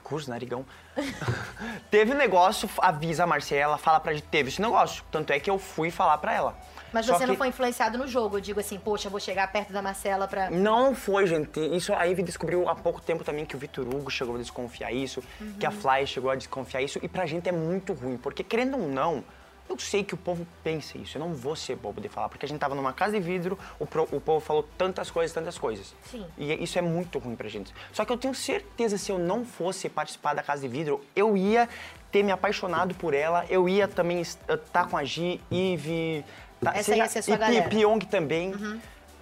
[0.04, 0.66] Curso, narigão.
[1.90, 5.04] teve o negócio, avisa a Marcela, fala pra gente, teve esse negócio.
[5.12, 6.58] Tanto é que eu fui falar pra ela.
[6.92, 9.52] Mas Só você não que- foi influenciado no jogo, eu digo assim, poxa, vou chegar
[9.52, 10.50] perto da Marcela pra.
[10.50, 11.60] Não foi, gente.
[11.60, 14.92] Isso a Ivy descobriu há pouco tempo também que o Vitor Hugo chegou a desconfiar
[14.92, 15.22] isso,
[15.60, 18.76] que a Fly chegou a desconfiar isso, e pra gente é muito ruim, porque querendo
[18.80, 19.24] ou não,
[19.70, 22.46] eu sei que o povo pensa isso, eu não vou ser bobo de falar, porque
[22.46, 25.58] a gente tava numa casa de vidro, o, pro- o povo falou tantas coisas, tantas
[25.58, 25.94] coisas.
[26.10, 26.26] Sim.
[26.38, 27.74] E isso é muito ruim pra gente.
[27.94, 31.38] Só que eu tenho certeza, se eu não fosse participar da casa de vidro, eu
[31.38, 31.70] ia
[32.12, 36.26] ter me apaixonado por ela, eu ia também estar com a Gi, Ivy.
[36.62, 37.70] tá- Essa ia ser a sua e galera.
[37.70, 38.52] Pyong também.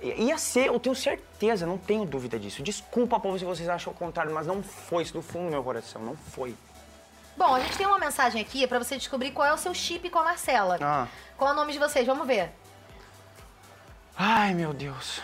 [0.02, 2.62] I- Ia ser, eu tenho certeza, não tenho dúvida disso.
[2.64, 5.64] Desculpa, povo, se vocês acham o contrário, mas não foi isso do fundo do meu
[5.64, 6.56] coração, não foi.
[7.38, 10.10] Bom, a gente tem uma mensagem aqui pra você descobrir qual é o seu chip
[10.10, 10.80] com a Marcela.
[10.82, 11.08] Ah.
[11.38, 12.06] Qual é o nome de vocês?
[12.06, 12.52] Vamos ver.
[14.18, 15.22] Ai, meu Deus.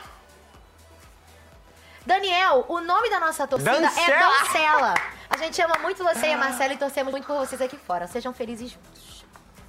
[2.06, 4.40] Daniel, o nome da nossa torcida é Dancela!
[4.44, 4.94] Dancela.
[5.30, 8.06] A gente ama muito você e a Marcela e torcemos muito por vocês aqui fora.
[8.06, 9.26] Sejam felizes juntos.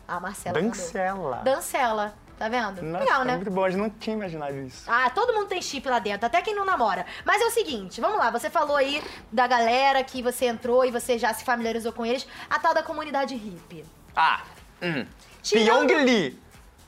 [0.07, 0.61] A Marcela.
[0.61, 0.73] mandou.
[0.77, 1.37] Dancela.
[1.39, 2.24] Dancela.
[2.39, 2.83] Tá vendo?
[2.83, 3.37] Nossa, Legal, né?
[3.37, 4.83] muito bom, a gente não tinha imaginado isso.
[4.89, 7.07] Ah, todo mundo tem chip lá dentro, até quem não namora.
[7.25, 10.91] Mas é o seguinte, vamos lá, você falou aí da galera que você entrou e
[10.91, 13.85] você já se familiarizou com eles, a tal da comunidade hippie.
[14.17, 14.43] Ah,
[14.83, 15.07] hum.
[15.43, 16.44] Tirando- Pyong Lee.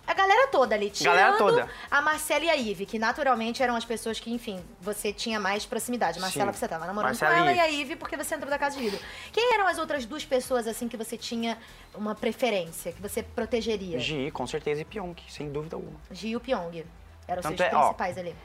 [0.06, 1.68] A galera toda ali, tirando Galera toda.
[1.90, 5.66] a Marcela e a Ivy, que naturalmente eram as pessoas que, enfim, você tinha mais
[5.66, 6.20] proximidade.
[6.20, 6.58] Marcela, Sim.
[6.60, 8.76] você tava namorando Marcela com ela, e e a Ivy, porque você entrou da casa
[8.76, 9.00] de vidro.
[9.32, 11.58] Quem eram as outras duas pessoas, assim, que você tinha
[11.92, 13.98] uma preferência, que você protegeria?
[13.98, 15.98] Gi, com certeza, e Pyong, sem dúvida alguma.
[16.12, 16.86] Gi e o Pyong.
[17.26, 18.36] Eram os seus é, ó, principais ali.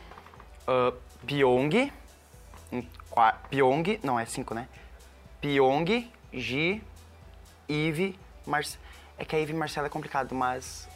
[0.68, 0.98] Uh,
[1.28, 1.92] Pyong,
[3.52, 4.68] Pyong, não, é cinco, né?
[5.40, 6.84] Pyong, Gi,
[7.70, 8.84] Eve, Marcela.
[9.18, 10.90] É que a Eve e Marcela é complicado, mas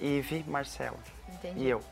[0.00, 0.98] Eve, Marcela.
[1.28, 1.60] Entendi.
[1.60, 1.82] E eu.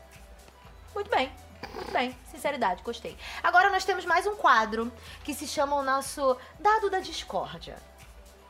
[0.93, 1.31] Muito bem,
[1.73, 2.15] muito bem.
[2.31, 3.17] Sinceridade, gostei.
[3.43, 4.91] Agora nós temos mais um quadro
[5.23, 7.77] que se chama o nosso Dado da Discórdia.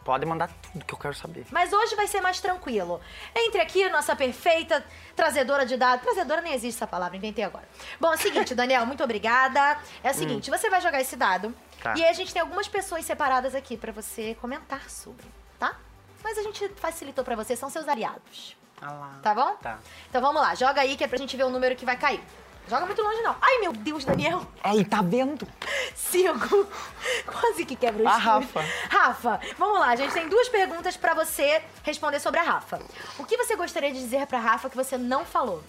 [0.05, 1.47] Pode mandar tudo que eu quero saber.
[1.49, 3.01] Mas hoje vai ser mais tranquilo.
[3.35, 6.05] Entre aqui, nossa perfeita trazedora de dados.
[6.05, 7.67] Trazedora nem existe essa palavra, inventei agora.
[7.99, 9.79] Bom, é o seguinte, Daniel, muito obrigada.
[10.03, 11.47] É o seguinte, você vai jogar esse dado.
[11.47, 11.53] Hum.
[11.81, 11.95] Tá.
[11.97, 15.25] E aí a gente tem algumas pessoas separadas aqui pra você comentar sobre,
[15.57, 15.75] tá?
[16.23, 18.55] Mas a gente facilitou pra você, são seus aliados.
[18.81, 19.19] Ah lá.
[19.21, 19.55] Tá bom?
[19.55, 19.79] Tá.
[20.09, 22.21] Então vamos lá, joga aí que é pra gente ver o número que vai cair.
[22.67, 23.35] Joga muito longe, não.
[23.39, 24.41] Ai, meu Deus, Daniel.
[24.63, 25.47] Aí, tá vendo?
[25.95, 26.65] Cinco.
[27.31, 28.17] Quase que quebra o A.
[28.17, 28.61] Rafa.
[28.89, 29.89] Rafa, vamos lá.
[29.89, 32.79] A gente tem duas perguntas pra você responder sobre a Rafa.
[33.19, 35.63] O que você gostaria de dizer pra Rafa que você não falou?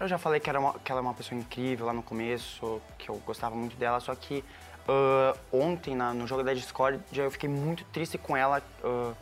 [0.00, 2.80] Eu já falei que, era uma- que ela é uma pessoa incrível lá no começo,
[2.98, 4.44] que eu gostava muito dela, só que
[4.88, 9.12] ah, ontem na- no jogo da Discord eu fiquei muito triste com ela ah,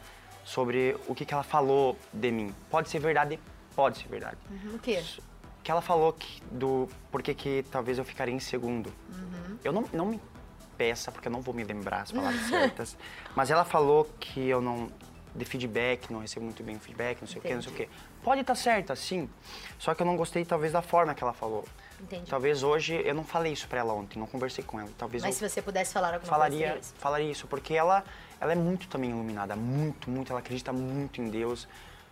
[0.45, 2.55] sobre o que, que ela falou de mim.
[2.71, 3.39] Pode ser verdade?
[3.75, 4.39] Pode ser verdade.
[4.75, 5.03] O quê?
[5.63, 8.93] Que ela falou que do porquê que talvez eu ficaria em segundo.
[9.65, 10.21] Eu não, não me
[10.77, 12.97] peça, porque eu não vou me lembrar as palavras certas,
[13.37, 14.89] mas ela falou que eu não.
[15.35, 17.89] de feedback, não recebo muito bem feedback, não sei o quê, não sei o quê.
[18.23, 19.29] Pode estar certa, sim.
[19.79, 21.65] Só que eu não gostei, talvez, da forma que ela falou.
[22.01, 22.29] Entendi.
[22.29, 24.91] Talvez hoje eu não falei isso pra ela ontem, não conversei com ela.
[24.99, 28.05] Talvez Mas se você pudesse falar alguma falaria, coisa falaria isso, porque ela,
[28.43, 31.69] ela é muito também iluminada, muito, muito, ela acredita muito em Deus.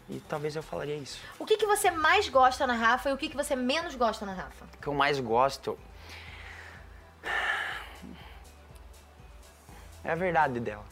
[0.08, 1.20] E talvez eu falaria isso.
[1.40, 4.24] O que, que você mais gosta na Rafa e o que, que você menos gosta
[4.24, 4.64] na Rafa?
[4.64, 5.76] O que eu mais gosto
[10.04, 10.84] é a verdade dela.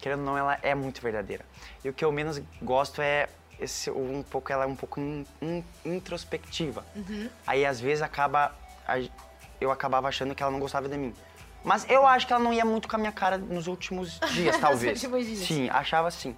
[0.00, 1.46] Querendo ou não, ela é muito verdadeira.
[1.84, 3.28] E o que eu menos gosto é
[3.60, 6.84] esse, um pouco ela é um pouco in- in- introspectiva.
[7.46, 8.52] Aí às vezes acaba
[9.60, 11.14] eu acabava achando que ela não gostava de mim.
[11.64, 14.56] Mas eu acho que ela não ia muito com a minha cara nos últimos dias,
[14.58, 15.02] talvez.
[15.02, 15.46] últimos dias.
[15.48, 16.36] Sim, achava sim.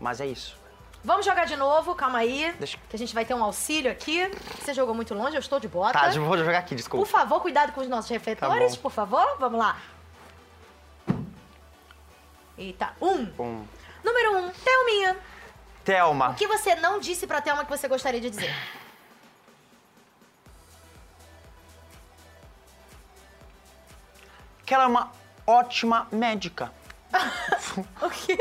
[0.00, 0.56] Mas é isso.
[1.04, 2.52] Vamos jogar de novo, calma aí.
[2.58, 4.28] Deixa- Que a gente vai ter um auxílio aqui.
[4.60, 5.92] Você jogou muito longe, eu estou de bota.
[5.98, 7.06] Tá, eu vou jogar aqui, Por desculpa.
[7.06, 9.36] favor, cuidado com os nossos refletores, Tá por favor.
[9.38, 9.76] Vamos lá.
[12.56, 13.24] Eita, um.
[13.26, 13.64] Bom,
[14.02, 15.16] Número um, Thelminha.
[15.84, 16.30] Thelma.
[16.30, 18.54] O que você não disse pra Thelma que você gostaria de dizer?
[24.64, 25.10] Que ela é uma
[25.46, 26.72] ótima médica.
[28.02, 28.38] O quê?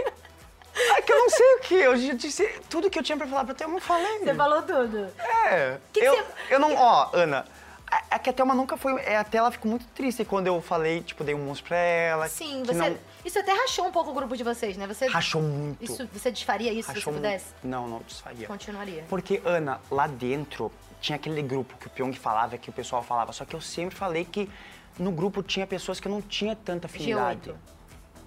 [0.75, 3.27] É que eu não sei o que, eu já disse tudo que eu tinha pra
[3.27, 4.19] falar pra Thelma, eu falei.
[4.19, 5.07] Você falou tudo.
[5.19, 5.77] É.
[5.91, 7.45] Que que eu, você- eu não, ó, Ana,
[7.91, 10.59] é- é que a Thelma nunca foi, é, até ela ficou muito triste quando eu
[10.63, 12.27] falei, tipo, dei um monstro pra ela.
[12.27, 12.89] Sim, que você.
[12.89, 14.87] não- Isso até rachou um pouco o grupo de vocês, né?
[14.87, 15.05] Você.
[15.05, 15.83] rachou muito.
[15.83, 17.23] Isso, você desfaria isso se rachou você muito.
[17.23, 17.45] pudesse?
[17.63, 18.47] Não, não desfaria.
[18.47, 19.05] Continuaria.
[19.07, 20.71] Porque, Ana, lá dentro
[21.03, 23.93] tinha aquele grupo que o Pyong falava, que o pessoal falava, só que eu sempre
[23.93, 24.49] falei que
[24.97, 27.51] no grupo tinha pessoas que eu não tinha tanta afinidade.
[27.51, 27.55] G8.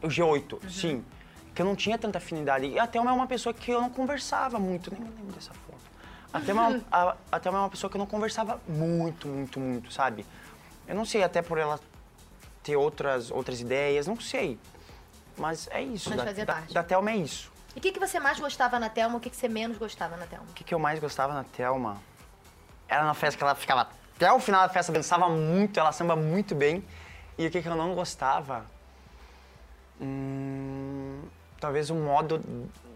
[0.03, 1.05] O G8, sim.
[1.55, 2.67] Que eu não tinha tanta afinidade.
[2.67, 5.55] E a Thelma é uma pessoa que eu não conversava muito, nem me lembro dessa
[5.55, 5.79] foto.
[6.35, 9.27] A Thelma, é uma- a, a Thelma é uma pessoa que eu não conversava muito,
[9.27, 10.27] muito, muito, sabe?
[10.87, 11.81] Eu não sei, até por ela
[12.62, 14.59] ter outras, outras ideias, não sei.
[15.39, 16.11] Mas é isso.
[16.11, 16.75] Mas da, fazia da, parte.
[16.75, 17.51] da Thelma é isso.
[17.75, 20.15] E o que, que você mais gostava na Thelma o que, que você menos gostava
[20.19, 20.45] na Thelma?
[20.51, 21.97] O que, que eu mais gostava na Thelma?
[22.88, 26.16] Era na festa que ela ficava até o final da festa, dançava muito, ela samba
[26.16, 26.83] muito bem.
[27.37, 28.64] E o que, que eu não gostava?
[30.01, 31.22] Hum,
[31.61, 32.42] talvez o modo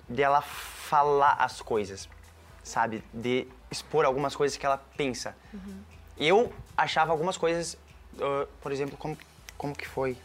[0.09, 2.09] dela falar as coisas,
[2.63, 3.05] sabe?
[3.13, 5.37] De expor algumas coisas que ela pensa.
[5.53, 5.83] Uhum.
[6.17, 7.75] Eu achava algumas coisas,
[8.15, 9.17] uh, por exemplo, como,
[9.59, 10.17] como que foi?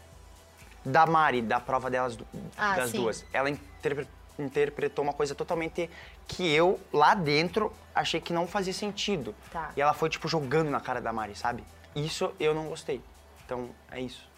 [0.84, 2.18] Da Mari, da prova delas,
[2.56, 2.98] ah, das sim.
[2.98, 3.24] duas.
[3.32, 5.88] Ela interpretou interpretou uma coisa totalmente
[6.26, 9.34] que eu, lá dentro, achei que não fazia sentido.
[9.50, 9.70] Tá.
[9.76, 11.64] E ela foi, tipo, jogando na cara da Mari, sabe?
[11.94, 13.00] Isso eu não gostei.
[13.44, 14.28] Então, é isso.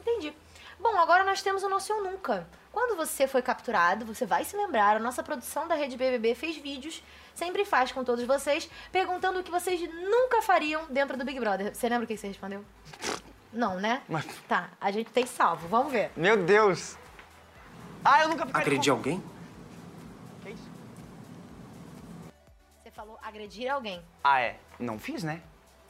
[0.00, 0.32] Entendi.
[0.78, 2.46] Bom, agora nós temos o nosso Eu Nunca.
[2.70, 6.56] Quando você foi capturado, você vai se lembrar, a nossa produção da Rede BBB fez
[6.56, 7.02] vídeos,
[7.34, 11.74] sempre faz com todos vocês, perguntando o que vocês nunca fariam dentro do Big Brother.
[11.74, 12.64] Você lembra o que você respondeu?
[13.52, 14.02] Não, né?
[14.08, 14.26] Mas...
[14.48, 16.10] Tá, a gente tem salvo, vamos ver.
[16.16, 16.98] Meu Deus!
[18.04, 18.90] Ah, eu nunca com...
[18.90, 19.22] alguém?
[23.34, 24.00] Agredir alguém.
[24.22, 24.56] Ah, é?
[24.78, 25.42] Não fiz, né?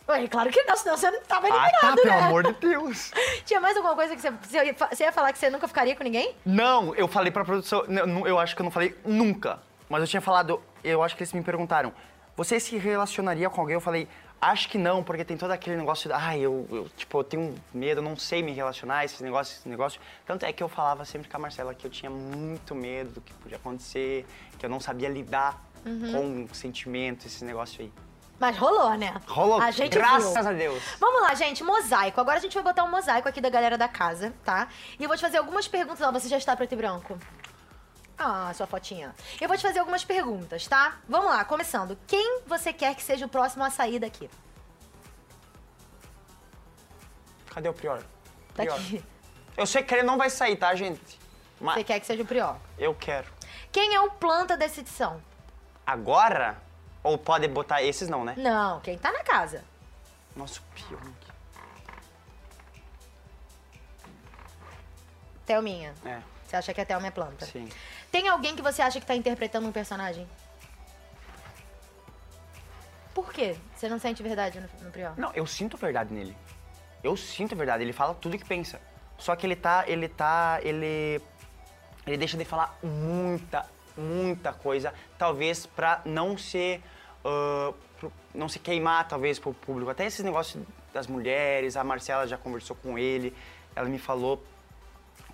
[0.08, 2.02] Ué, claro que não, senão você não tava eliminado, ah, tá, né?
[2.02, 3.10] pelo amor de Deus.
[3.44, 6.34] Tinha mais alguma coisa que você, você ia falar que você nunca ficaria com ninguém?
[6.44, 9.60] Não, eu falei pra produção, eu, eu acho que eu não falei nunca.
[9.88, 11.92] Mas eu tinha falado, eu acho que eles me perguntaram,
[12.36, 13.74] você se relacionaria com alguém?
[13.74, 14.08] Eu falei,
[14.40, 17.54] Acho que não, porque tem todo aquele negócio de, ah, eu, eu, tipo, eu tenho
[17.72, 20.02] medo, eu não sei me relacionar, esses negócios, esses negócios.
[20.26, 23.20] Tanto é que eu falava sempre com a Marcela que eu tinha muito medo do
[23.22, 24.26] que podia acontecer,
[24.58, 26.46] que eu não sabia lidar uhum.
[26.46, 27.92] com sentimentos, esses negócios aí.
[28.38, 29.14] Mas rolou, né?
[29.26, 30.48] Rolou, a gente graças viu.
[30.48, 30.82] a Deus.
[30.98, 32.20] Vamos lá, gente, mosaico.
[32.20, 34.68] Agora a gente vai botar um mosaico aqui da galera da casa, tá?
[34.98, 36.00] E eu vou te fazer algumas perguntas.
[36.00, 37.18] Ó, você já está preto e branco?
[38.18, 39.14] Ah, sua fotinha.
[39.40, 40.98] Eu vou te fazer algumas perguntas, tá?
[41.08, 41.96] Vamos lá, começando.
[42.06, 44.28] Quem você quer que seja o próximo a sair daqui?
[47.46, 47.98] Cadê o Prior?
[48.54, 48.74] Tá Prior.
[48.74, 49.04] aqui.
[49.56, 51.20] Eu sei que ele não vai sair, tá, gente?
[51.60, 51.74] Mas...
[51.74, 52.56] Você quer que seja o Prior?
[52.76, 53.32] Eu quero.
[53.70, 55.20] Quem é o planta dessa edição?
[55.86, 56.56] Agora?
[57.02, 58.34] Ou pode botar esses não, né?
[58.36, 59.62] Não, quem tá na casa.
[60.34, 61.14] Nossa, o Pyong.
[65.44, 65.94] Thelminha.
[66.04, 66.20] É.
[66.46, 67.44] Você acha que a Thelma é planta?
[67.46, 67.68] Sim.
[68.10, 70.26] Tem alguém que você acha que tá interpretando um personagem?
[73.12, 73.56] Por quê?
[73.74, 75.12] Você não sente verdade no, no Prior?
[75.16, 76.36] Não, eu sinto verdade nele.
[77.02, 77.82] Eu sinto verdade.
[77.82, 78.80] Ele fala tudo que pensa.
[79.18, 81.20] Só que ele tá, ele tá, ele,
[82.06, 83.66] ele deixa de falar muita,
[83.96, 86.82] muita coisa, talvez para não ser,
[87.24, 87.74] uh,
[88.34, 89.90] não se queimar talvez pro público.
[89.90, 93.34] Até esses negócios das mulheres, a Marcela já conversou com ele,
[93.74, 94.42] ela me falou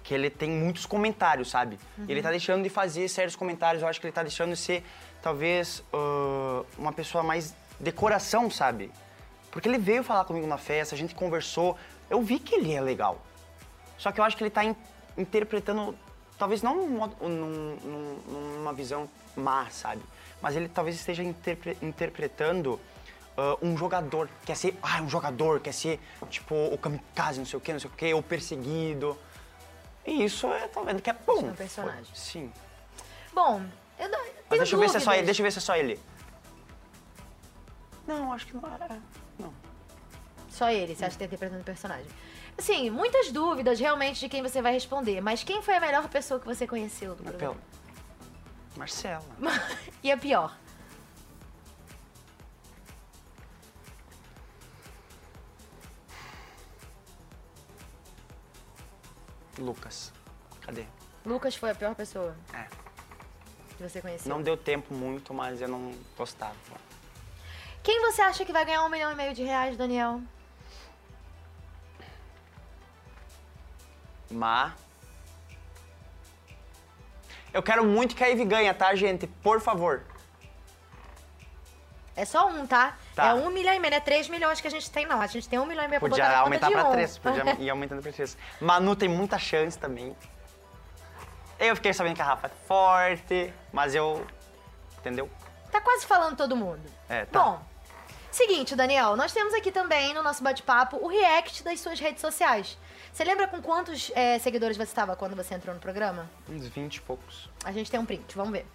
[0.02, 1.78] que ele tem muitos comentários, sabe?
[1.98, 2.06] Uhum.
[2.08, 4.84] Ele tá deixando de fazer certos comentários, eu acho que ele tá deixando de ser,
[5.22, 8.90] talvez, uh, uma pessoa mais de coração, sabe?
[9.50, 11.76] Porque ele veio falar comigo na festa, a gente conversou,
[12.08, 13.20] eu vi que ele é legal.
[13.98, 14.74] Só que eu acho que ele tá in
[15.18, 15.94] interpretando,
[16.40, 18.18] talvez não num, num,
[18.56, 20.00] numa visão má, sabe?
[20.40, 22.80] Mas ele talvez esteja interpre interpretando
[23.30, 25.98] Uh, um jogador, quer ser, ah, um jogador, quer ser,
[26.28, 29.16] tipo, o kamikaze, não sei o quê, não sei o quê, o perseguido.
[30.04, 31.46] E isso é, tá vendo que é bom.
[31.46, 32.12] É um personagem.
[32.12, 32.52] Sim.
[33.32, 33.62] Bom,
[33.98, 34.18] eu não.
[34.50, 35.22] Mas deixa eu ver se é só ele.
[35.22, 35.98] Deixa eu ver se é só ele.
[38.06, 38.98] Não, acho que não era.
[39.38, 39.54] Não.
[40.50, 42.10] Só ele, você acha que tá interpretando o personagem.
[42.56, 46.38] Assim, muitas dúvidas realmente de quem você vai responder, mas quem foi a melhor pessoa
[46.38, 47.56] que você conheceu do programa?
[48.76, 49.24] Marcela.
[50.02, 50.56] e a pior?
[59.58, 60.12] Lucas.
[60.60, 60.86] Cadê?
[61.24, 62.34] Lucas foi a pior pessoa?
[62.52, 62.66] É.
[63.76, 64.28] Que você conheceu?
[64.28, 66.54] Não deu tempo muito, mas eu não gostava.
[67.82, 70.20] Quem você acha que vai ganhar um milhão e meio de reais, Daniel?
[74.30, 74.72] Má.
[77.52, 79.26] Eu quero muito que a Ivy ganhe, tá, gente?
[79.26, 80.02] Por favor.
[82.14, 82.96] É só um, tá?
[83.14, 83.28] tá?
[83.28, 85.20] É um milhão e meio, não é três milhões que a gente tem, não.
[85.20, 86.92] A gente tem um milhão e meio podia pra botar aumentar pra um.
[86.92, 88.36] três, podia ir aumentando pra três.
[88.60, 90.14] Manu tem muita chance também.
[91.58, 94.26] Eu fiquei sabendo que a Rafa é forte, mas eu...
[94.98, 95.30] Entendeu?
[95.70, 96.80] Tá quase falando todo mundo.
[97.08, 97.42] É, tá.
[97.42, 97.62] Bom,
[98.30, 102.76] seguinte, Daniel, nós temos aqui também no nosso bate-papo o react das suas redes sociais.
[103.12, 106.30] Você lembra com quantos é, seguidores você estava quando você entrou no programa?
[106.48, 107.48] Uns 20 e poucos.
[107.64, 108.66] A gente tem um print, vamos ver.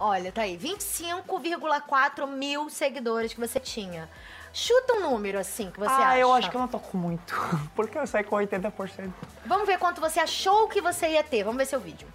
[0.00, 4.08] Olha, tá aí, 25,4 mil seguidores que você tinha.
[4.52, 6.08] Chuta um número, assim, que você ah, acha.
[6.08, 7.34] Ah, eu acho que eu não tô com muito.
[7.74, 9.12] Porque eu saí com 80%.
[9.44, 11.42] Vamos ver quanto você achou que você ia ter.
[11.42, 12.06] Vamos ver seu vídeo.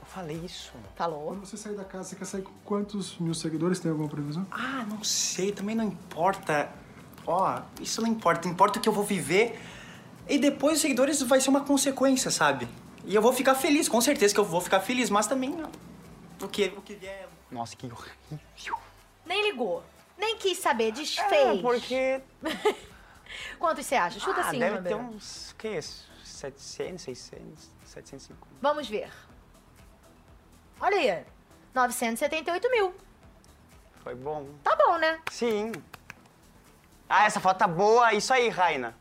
[0.00, 0.72] Eu falei isso.
[0.94, 1.26] Falou.
[1.26, 3.80] Quando você sair da casa, você quer sair com quantos mil seguidores?
[3.80, 4.46] Tem alguma previsão?
[4.50, 5.50] Ah, não sei.
[5.50, 6.72] Também não importa.
[7.26, 8.46] Ó, isso não importa.
[8.46, 9.58] Importa o que eu vou viver.
[10.28, 12.68] E depois os seguidores vai ser uma consequência, sabe?
[13.04, 16.44] E eu vou ficar feliz, com certeza que eu vou ficar feliz, mas também ó,
[16.44, 17.28] o que, o que vier.
[17.50, 18.78] Nossa, que horrível.
[19.24, 19.82] Nem ligou.
[20.18, 21.58] Nem quis saber, desfez.
[21.58, 22.20] É, porque...
[23.58, 24.18] Quantos você acha?
[24.18, 26.08] Chuta ah, assim, deve ter uns, o que é isso?
[26.24, 28.46] 700, 600, 750.
[28.60, 29.10] Vamos ver.
[30.80, 31.24] Olha aí.
[31.74, 32.94] 978 mil.
[34.02, 34.46] Foi bom.
[34.62, 35.20] Tá bom, né?
[35.30, 35.72] Sim.
[37.08, 38.12] Ah, essa foto tá boa.
[38.12, 38.94] Isso aí, Raina.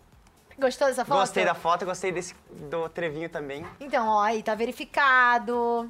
[0.57, 1.17] Gostou dessa foto?
[1.19, 3.65] Gostei da foto, gostei desse, do trevinho também.
[3.79, 5.89] Então, ó, aí tá verificado.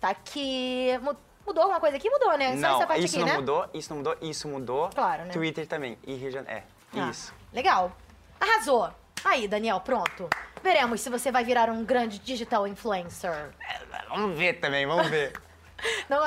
[0.00, 0.98] Tá aqui.
[1.02, 2.10] Mu- Mudou alguma coisa aqui?
[2.10, 2.54] Mudou, né?
[2.54, 3.38] Só não, essa parte isso aqui, não né?
[3.38, 4.90] mudou, isso não mudou, isso mudou.
[4.92, 5.30] Claro, né?
[5.32, 5.96] Twitter também.
[6.04, 6.48] E Janeiro.
[6.48, 6.62] É,
[6.94, 7.32] Ah, isso.
[7.52, 7.92] Legal.
[8.40, 8.90] Arrasou.
[9.24, 10.28] Aí, Daniel, pronto.
[10.60, 13.30] Veremos se você vai virar um grande digital influencer.
[13.60, 13.78] É,
[14.08, 15.40] Vamos ver também, vamos ver.
[16.10, 16.20] Não,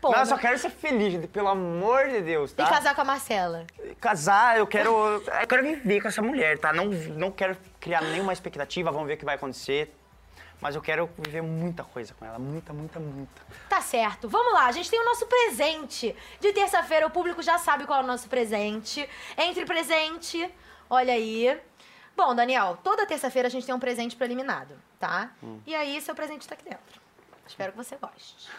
[0.00, 2.68] pô, não, eu só quero ser feliz, gente, pelo amor de Deus, E tá?
[2.68, 3.66] casar com a Marcela.
[4.00, 4.90] Casar, eu quero.
[4.90, 6.72] Eu quero viver com essa mulher, tá?
[6.72, 9.94] Não, não quero criar nenhuma expectativa, vamos ver o que vai acontecer.
[10.60, 12.38] Mas eu quero viver muita coisa com ela.
[12.38, 13.40] Muita, muita, muita.
[13.68, 14.28] Tá certo.
[14.28, 16.14] Vamos lá, a gente tem o nosso presente.
[16.38, 19.08] De terça-feira, o público já sabe qual é o nosso presente.
[19.38, 20.52] Entre presente,
[20.90, 21.58] olha aí.
[22.14, 25.30] Bom, Daniel, toda terça-feira a gente tem um presente pro eliminado, tá?
[25.42, 25.60] Hum.
[25.66, 27.00] E aí, seu presente tá aqui dentro.
[27.46, 28.50] Espero que você goste.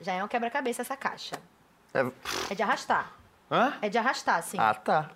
[0.00, 1.40] Já é um quebra-cabeça essa caixa.
[1.94, 2.00] É...
[2.50, 3.12] É de arrastar.
[3.50, 3.78] Hã?
[3.80, 4.58] É de arrastar, sim.
[4.58, 5.10] Ah, tá.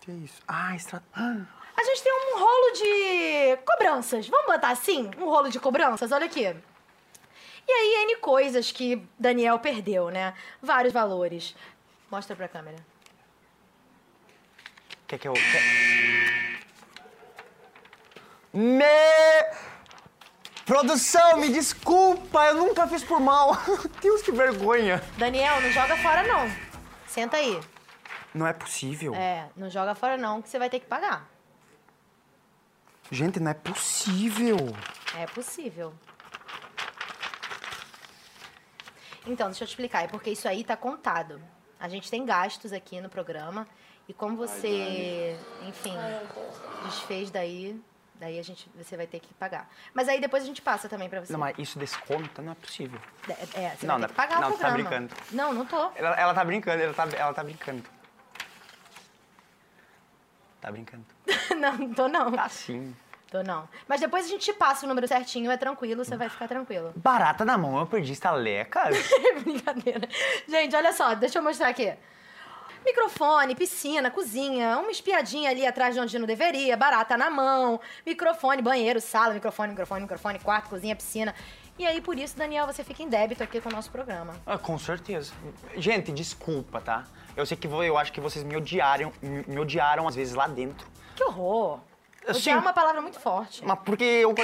[0.00, 0.42] Que isso?
[0.48, 1.02] Ah, extra...
[1.14, 1.44] Ah.
[1.76, 4.28] A gente tem um rolo de cobranças.
[4.28, 5.10] Vamos botar assim?
[5.18, 6.12] Um rolo de cobranças?
[6.12, 6.44] Olha aqui.
[7.68, 10.34] E aí, N coisas que Daniel perdeu, né?
[10.60, 11.54] Vários valores.
[12.10, 12.76] Mostra pra câmera.
[15.06, 15.32] Quer que eu.
[15.32, 16.19] Quer...
[18.52, 18.84] Me...
[20.64, 23.56] Produção, me desculpa, eu nunca fiz por mal.
[24.00, 25.02] Deus, que vergonha.
[25.18, 26.48] Daniel, não joga fora, não.
[27.06, 27.60] Senta aí.
[28.32, 29.14] Não é possível.
[29.14, 31.28] É, não joga fora, não, que você vai ter que pagar.
[33.10, 34.56] Gente, não é possível.
[35.16, 35.92] É possível.
[39.26, 40.04] Então, deixa eu te explicar.
[40.04, 41.42] É porque isso aí tá contado.
[41.78, 43.66] A gente tem gastos aqui no programa.
[44.08, 45.36] E como você,
[45.66, 45.94] enfim,
[46.84, 47.80] desfez daí,
[48.20, 49.68] daí a gente, você vai ter que pagar.
[49.94, 51.32] Mas aí depois a gente passa também pra você.
[51.32, 53.00] Não, mas isso desconta, não é possível.
[53.28, 53.32] É,
[53.64, 54.98] é, você Não, vai ter não- que pagar não, o você tá programa.
[55.06, 55.14] brincando.
[55.32, 55.90] Não, não tô.
[55.96, 57.82] Ela, ela tá brincando, ela tá, ela tá brincando.
[60.60, 61.04] Tá brincando.
[61.58, 62.32] não, não tô não.
[62.32, 62.94] Tá sim.
[63.30, 63.68] Tô não.
[63.88, 66.92] Mas depois a gente te passa o número certinho, é tranquilo, você vai ficar tranquilo.
[66.96, 68.96] Barata na mão, eu perdi estalecas.
[69.42, 70.06] Brincadeira.
[70.48, 71.94] Gente, olha só, deixa eu mostrar aqui.
[72.84, 78.62] Microfone, piscina, cozinha, uma espiadinha ali atrás de onde não deveria, barata na mão, microfone,
[78.62, 81.34] banheiro, sala, microfone, microfone, microfone, quarto, cozinha, piscina.
[81.78, 84.34] E aí, por isso, Daniel, você fica em débito aqui com o nosso programa.
[84.46, 85.32] Ah, com certeza.
[85.76, 87.04] Gente, desculpa, tá?
[87.36, 90.34] Eu sei que vo- eu acho que vocês me odiaram, me, me odiaram às vezes
[90.34, 90.86] lá dentro.
[91.16, 91.80] Que horror!
[92.22, 92.54] Odiar é sim.
[92.54, 93.64] uma palavra muito forte.
[93.64, 94.34] Mas porque eu.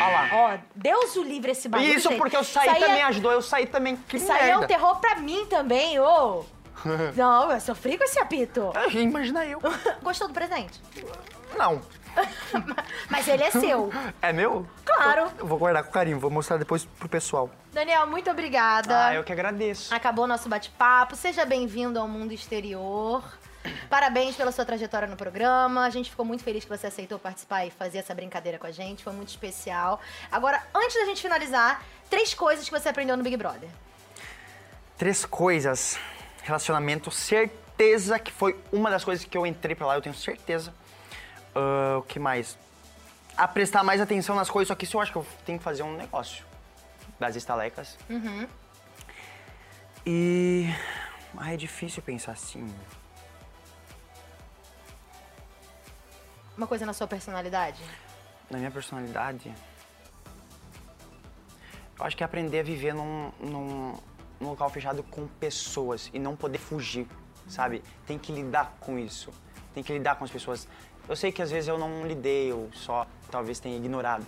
[0.00, 0.28] Olha lá.
[0.32, 1.92] Ó, Deus o livre esse bagulho.
[1.92, 2.18] Isso gente.
[2.18, 3.94] porque eu saí aí é- também, ajudou eu sair também.
[3.96, 6.44] Que Isso aí é um terror pra mim também, ô!
[7.16, 8.72] Não, eu sofri com esse apito.
[8.74, 9.60] Ah, Imagina eu.
[10.02, 10.80] Gostou do presente?
[11.56, 11.80] Não.
[13.10, 13.90] Mas ele é seu.
[14.22, 14.66] É meu?
[14.84, 15.30] Claro.
[15.38, 17.50] Eu vou guardar com carinho, vou mostrar depois pro pessoal.
[17.72, 19.06] Daniel, muito obrigada.
[19.06, 19.92] Ah, eu que agradeço.
[19.94, 21.16] Acabou nosso bate-papo.
[21.16, 23.22] Seja bem-vindo ao mundo exterior.
[23.88, 25.84] Parabéns pela sua trajetória no programa.
[25.84, 28.70] A gente ficou muito feliz que você aceitou participar e fazer essa brincadeira com a
[28.70, 29.02] gente.
[29.02, 30.00] Foi muito especial.
[30.30, 33.68] Agora, antes da gente finalizar, três coisas que você aprendeu no Big Brother.
[34.98, 35.98] Três coisas.
[36.44, 40.72] Relacionamento, certeza que foi uma das coisas que eu entrei pra lá, eu tenho certeza.
[41.54, 42.58] Ah, o que mais?
[43.36, 45.64] A prestar mais atenção nas coisas, só que isso eu acho que eu tenho que
[45.64, 46.44] fazer um negócio.
[47.18, 47.96] Das estalecas.
[48.10, 48.46] Uhum.
[50.04, 50.68] E.
[51.36, 52.72] Ah, é difícil pensar assim.
[56.56, 57.82] Uma coisa na sua personalidade.
[58.50, 59.52] Na minha personalidade.
[61.98, 63.96] Eu acho que é aprender a viver num, num,
[64.40, 67.06] num local fechado com pessoas e não poder fugir,
[67.48, 67.82] sabe?
[68.06, 69.30] Tem que lidar com isso.
[69.72, 70.68] Tem que lidar com as pessoas.
[71.08, 74.26] Eu sei que às vezes eu não lidei, eu só talvez tenha ignorado.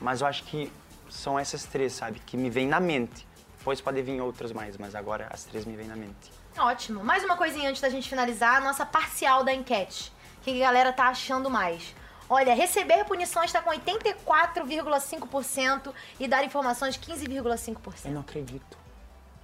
[0.00, 0.72] Mas eu acho que
[1.08, 2.20] são essas três, sabe?
[2.20, 3.26] Que me vêm na mente.
[3.58, 6.32] Depois podem vir outras mais, mas agora as três me vêm na mente.
[6.58, 7.04] Ótimo.
[7.04, 10.12] Mais uma coisinha antes da gente finalizar, a nossa parcial da enquete.
[10.38, 11.94] O que a galera tá achando mais?
[12.28, 18.06] Olha, receber punições está com 84,5% e dar informações 15,5%.
[18.06, 18.85] Eu não acredito.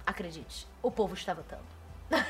[0.05, 1.63] Acredite, o povo está votando.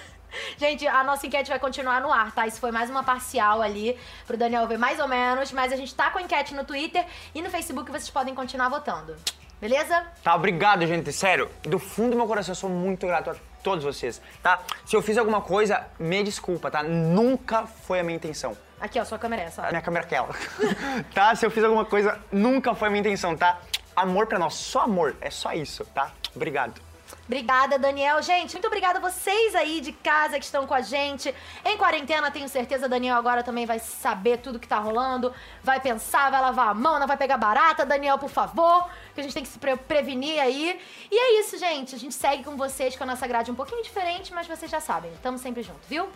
[0.58, 2.46] gente, a nossa enquete vai continuar no ar, tá?
[2.48, 5.94] Isso foi mais uma parcial ali pro Daniel ver mais ou menos, mas a gente
[5.94, 9.16] tá com a enquete no Twitter e no Facebook vocês podem continuar votando.
[9.60, 10.06] Beleza?
[10.22, 11.12] Tá, obrigado, gente.
[11.14, 14.60] Sério, do fundo do meu coração, eu sou muito grato a todos vocês, tá?
[14.86, 16.84] Se eu fiz alguma coisa, me desculpa, tá?
[16.84, 18.58] Nunca foi a minha intenção.
[18.80, 19.62] Aqui, ó, sua câmera é essa.
[19.62, 19.66] ó.
[19.66, 20.36] A minha câmera é aquela.
[21.16, 21.34] tá?
[21.36, 23.58] Se eu fiz alguma coisa, nunca foi a minha intenção, tá?
[23.96, 25.16] Amor pra nós, só amor.
[25.22, 26.12] É só isso, tá?
[26.36, 26.82] Obrigado.
[27.26, 28.22] Obrigada, Daniel.
[28.22, 31.34] Gente, muito obrigada a vocês aí de casa que estão com a gente.
[31.64, 35.34] Em quarentena, tenho certeza, Daniel agora também vai saber tudo que tá rolando.
[35.64, 37.86] Vai pensar, vai lavar a mão, não vai pegar barata.
[37.86, 40.80] Daniel, por favor, que a gente tem que se pre- prevenir aí.
[41.10, 41.96] E é isso, gente.
[41.96, 44.82] A gente segue com vocês com a nossa grade um pouquinho diferente, mas vocês já
[44.82, 45.12] sabem.
[45.22, 46.10] Tamo sempre junto, viu?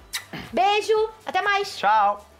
[0.52, 1.78] Beijo, até mais.
[1.78, 2.37] Tchau.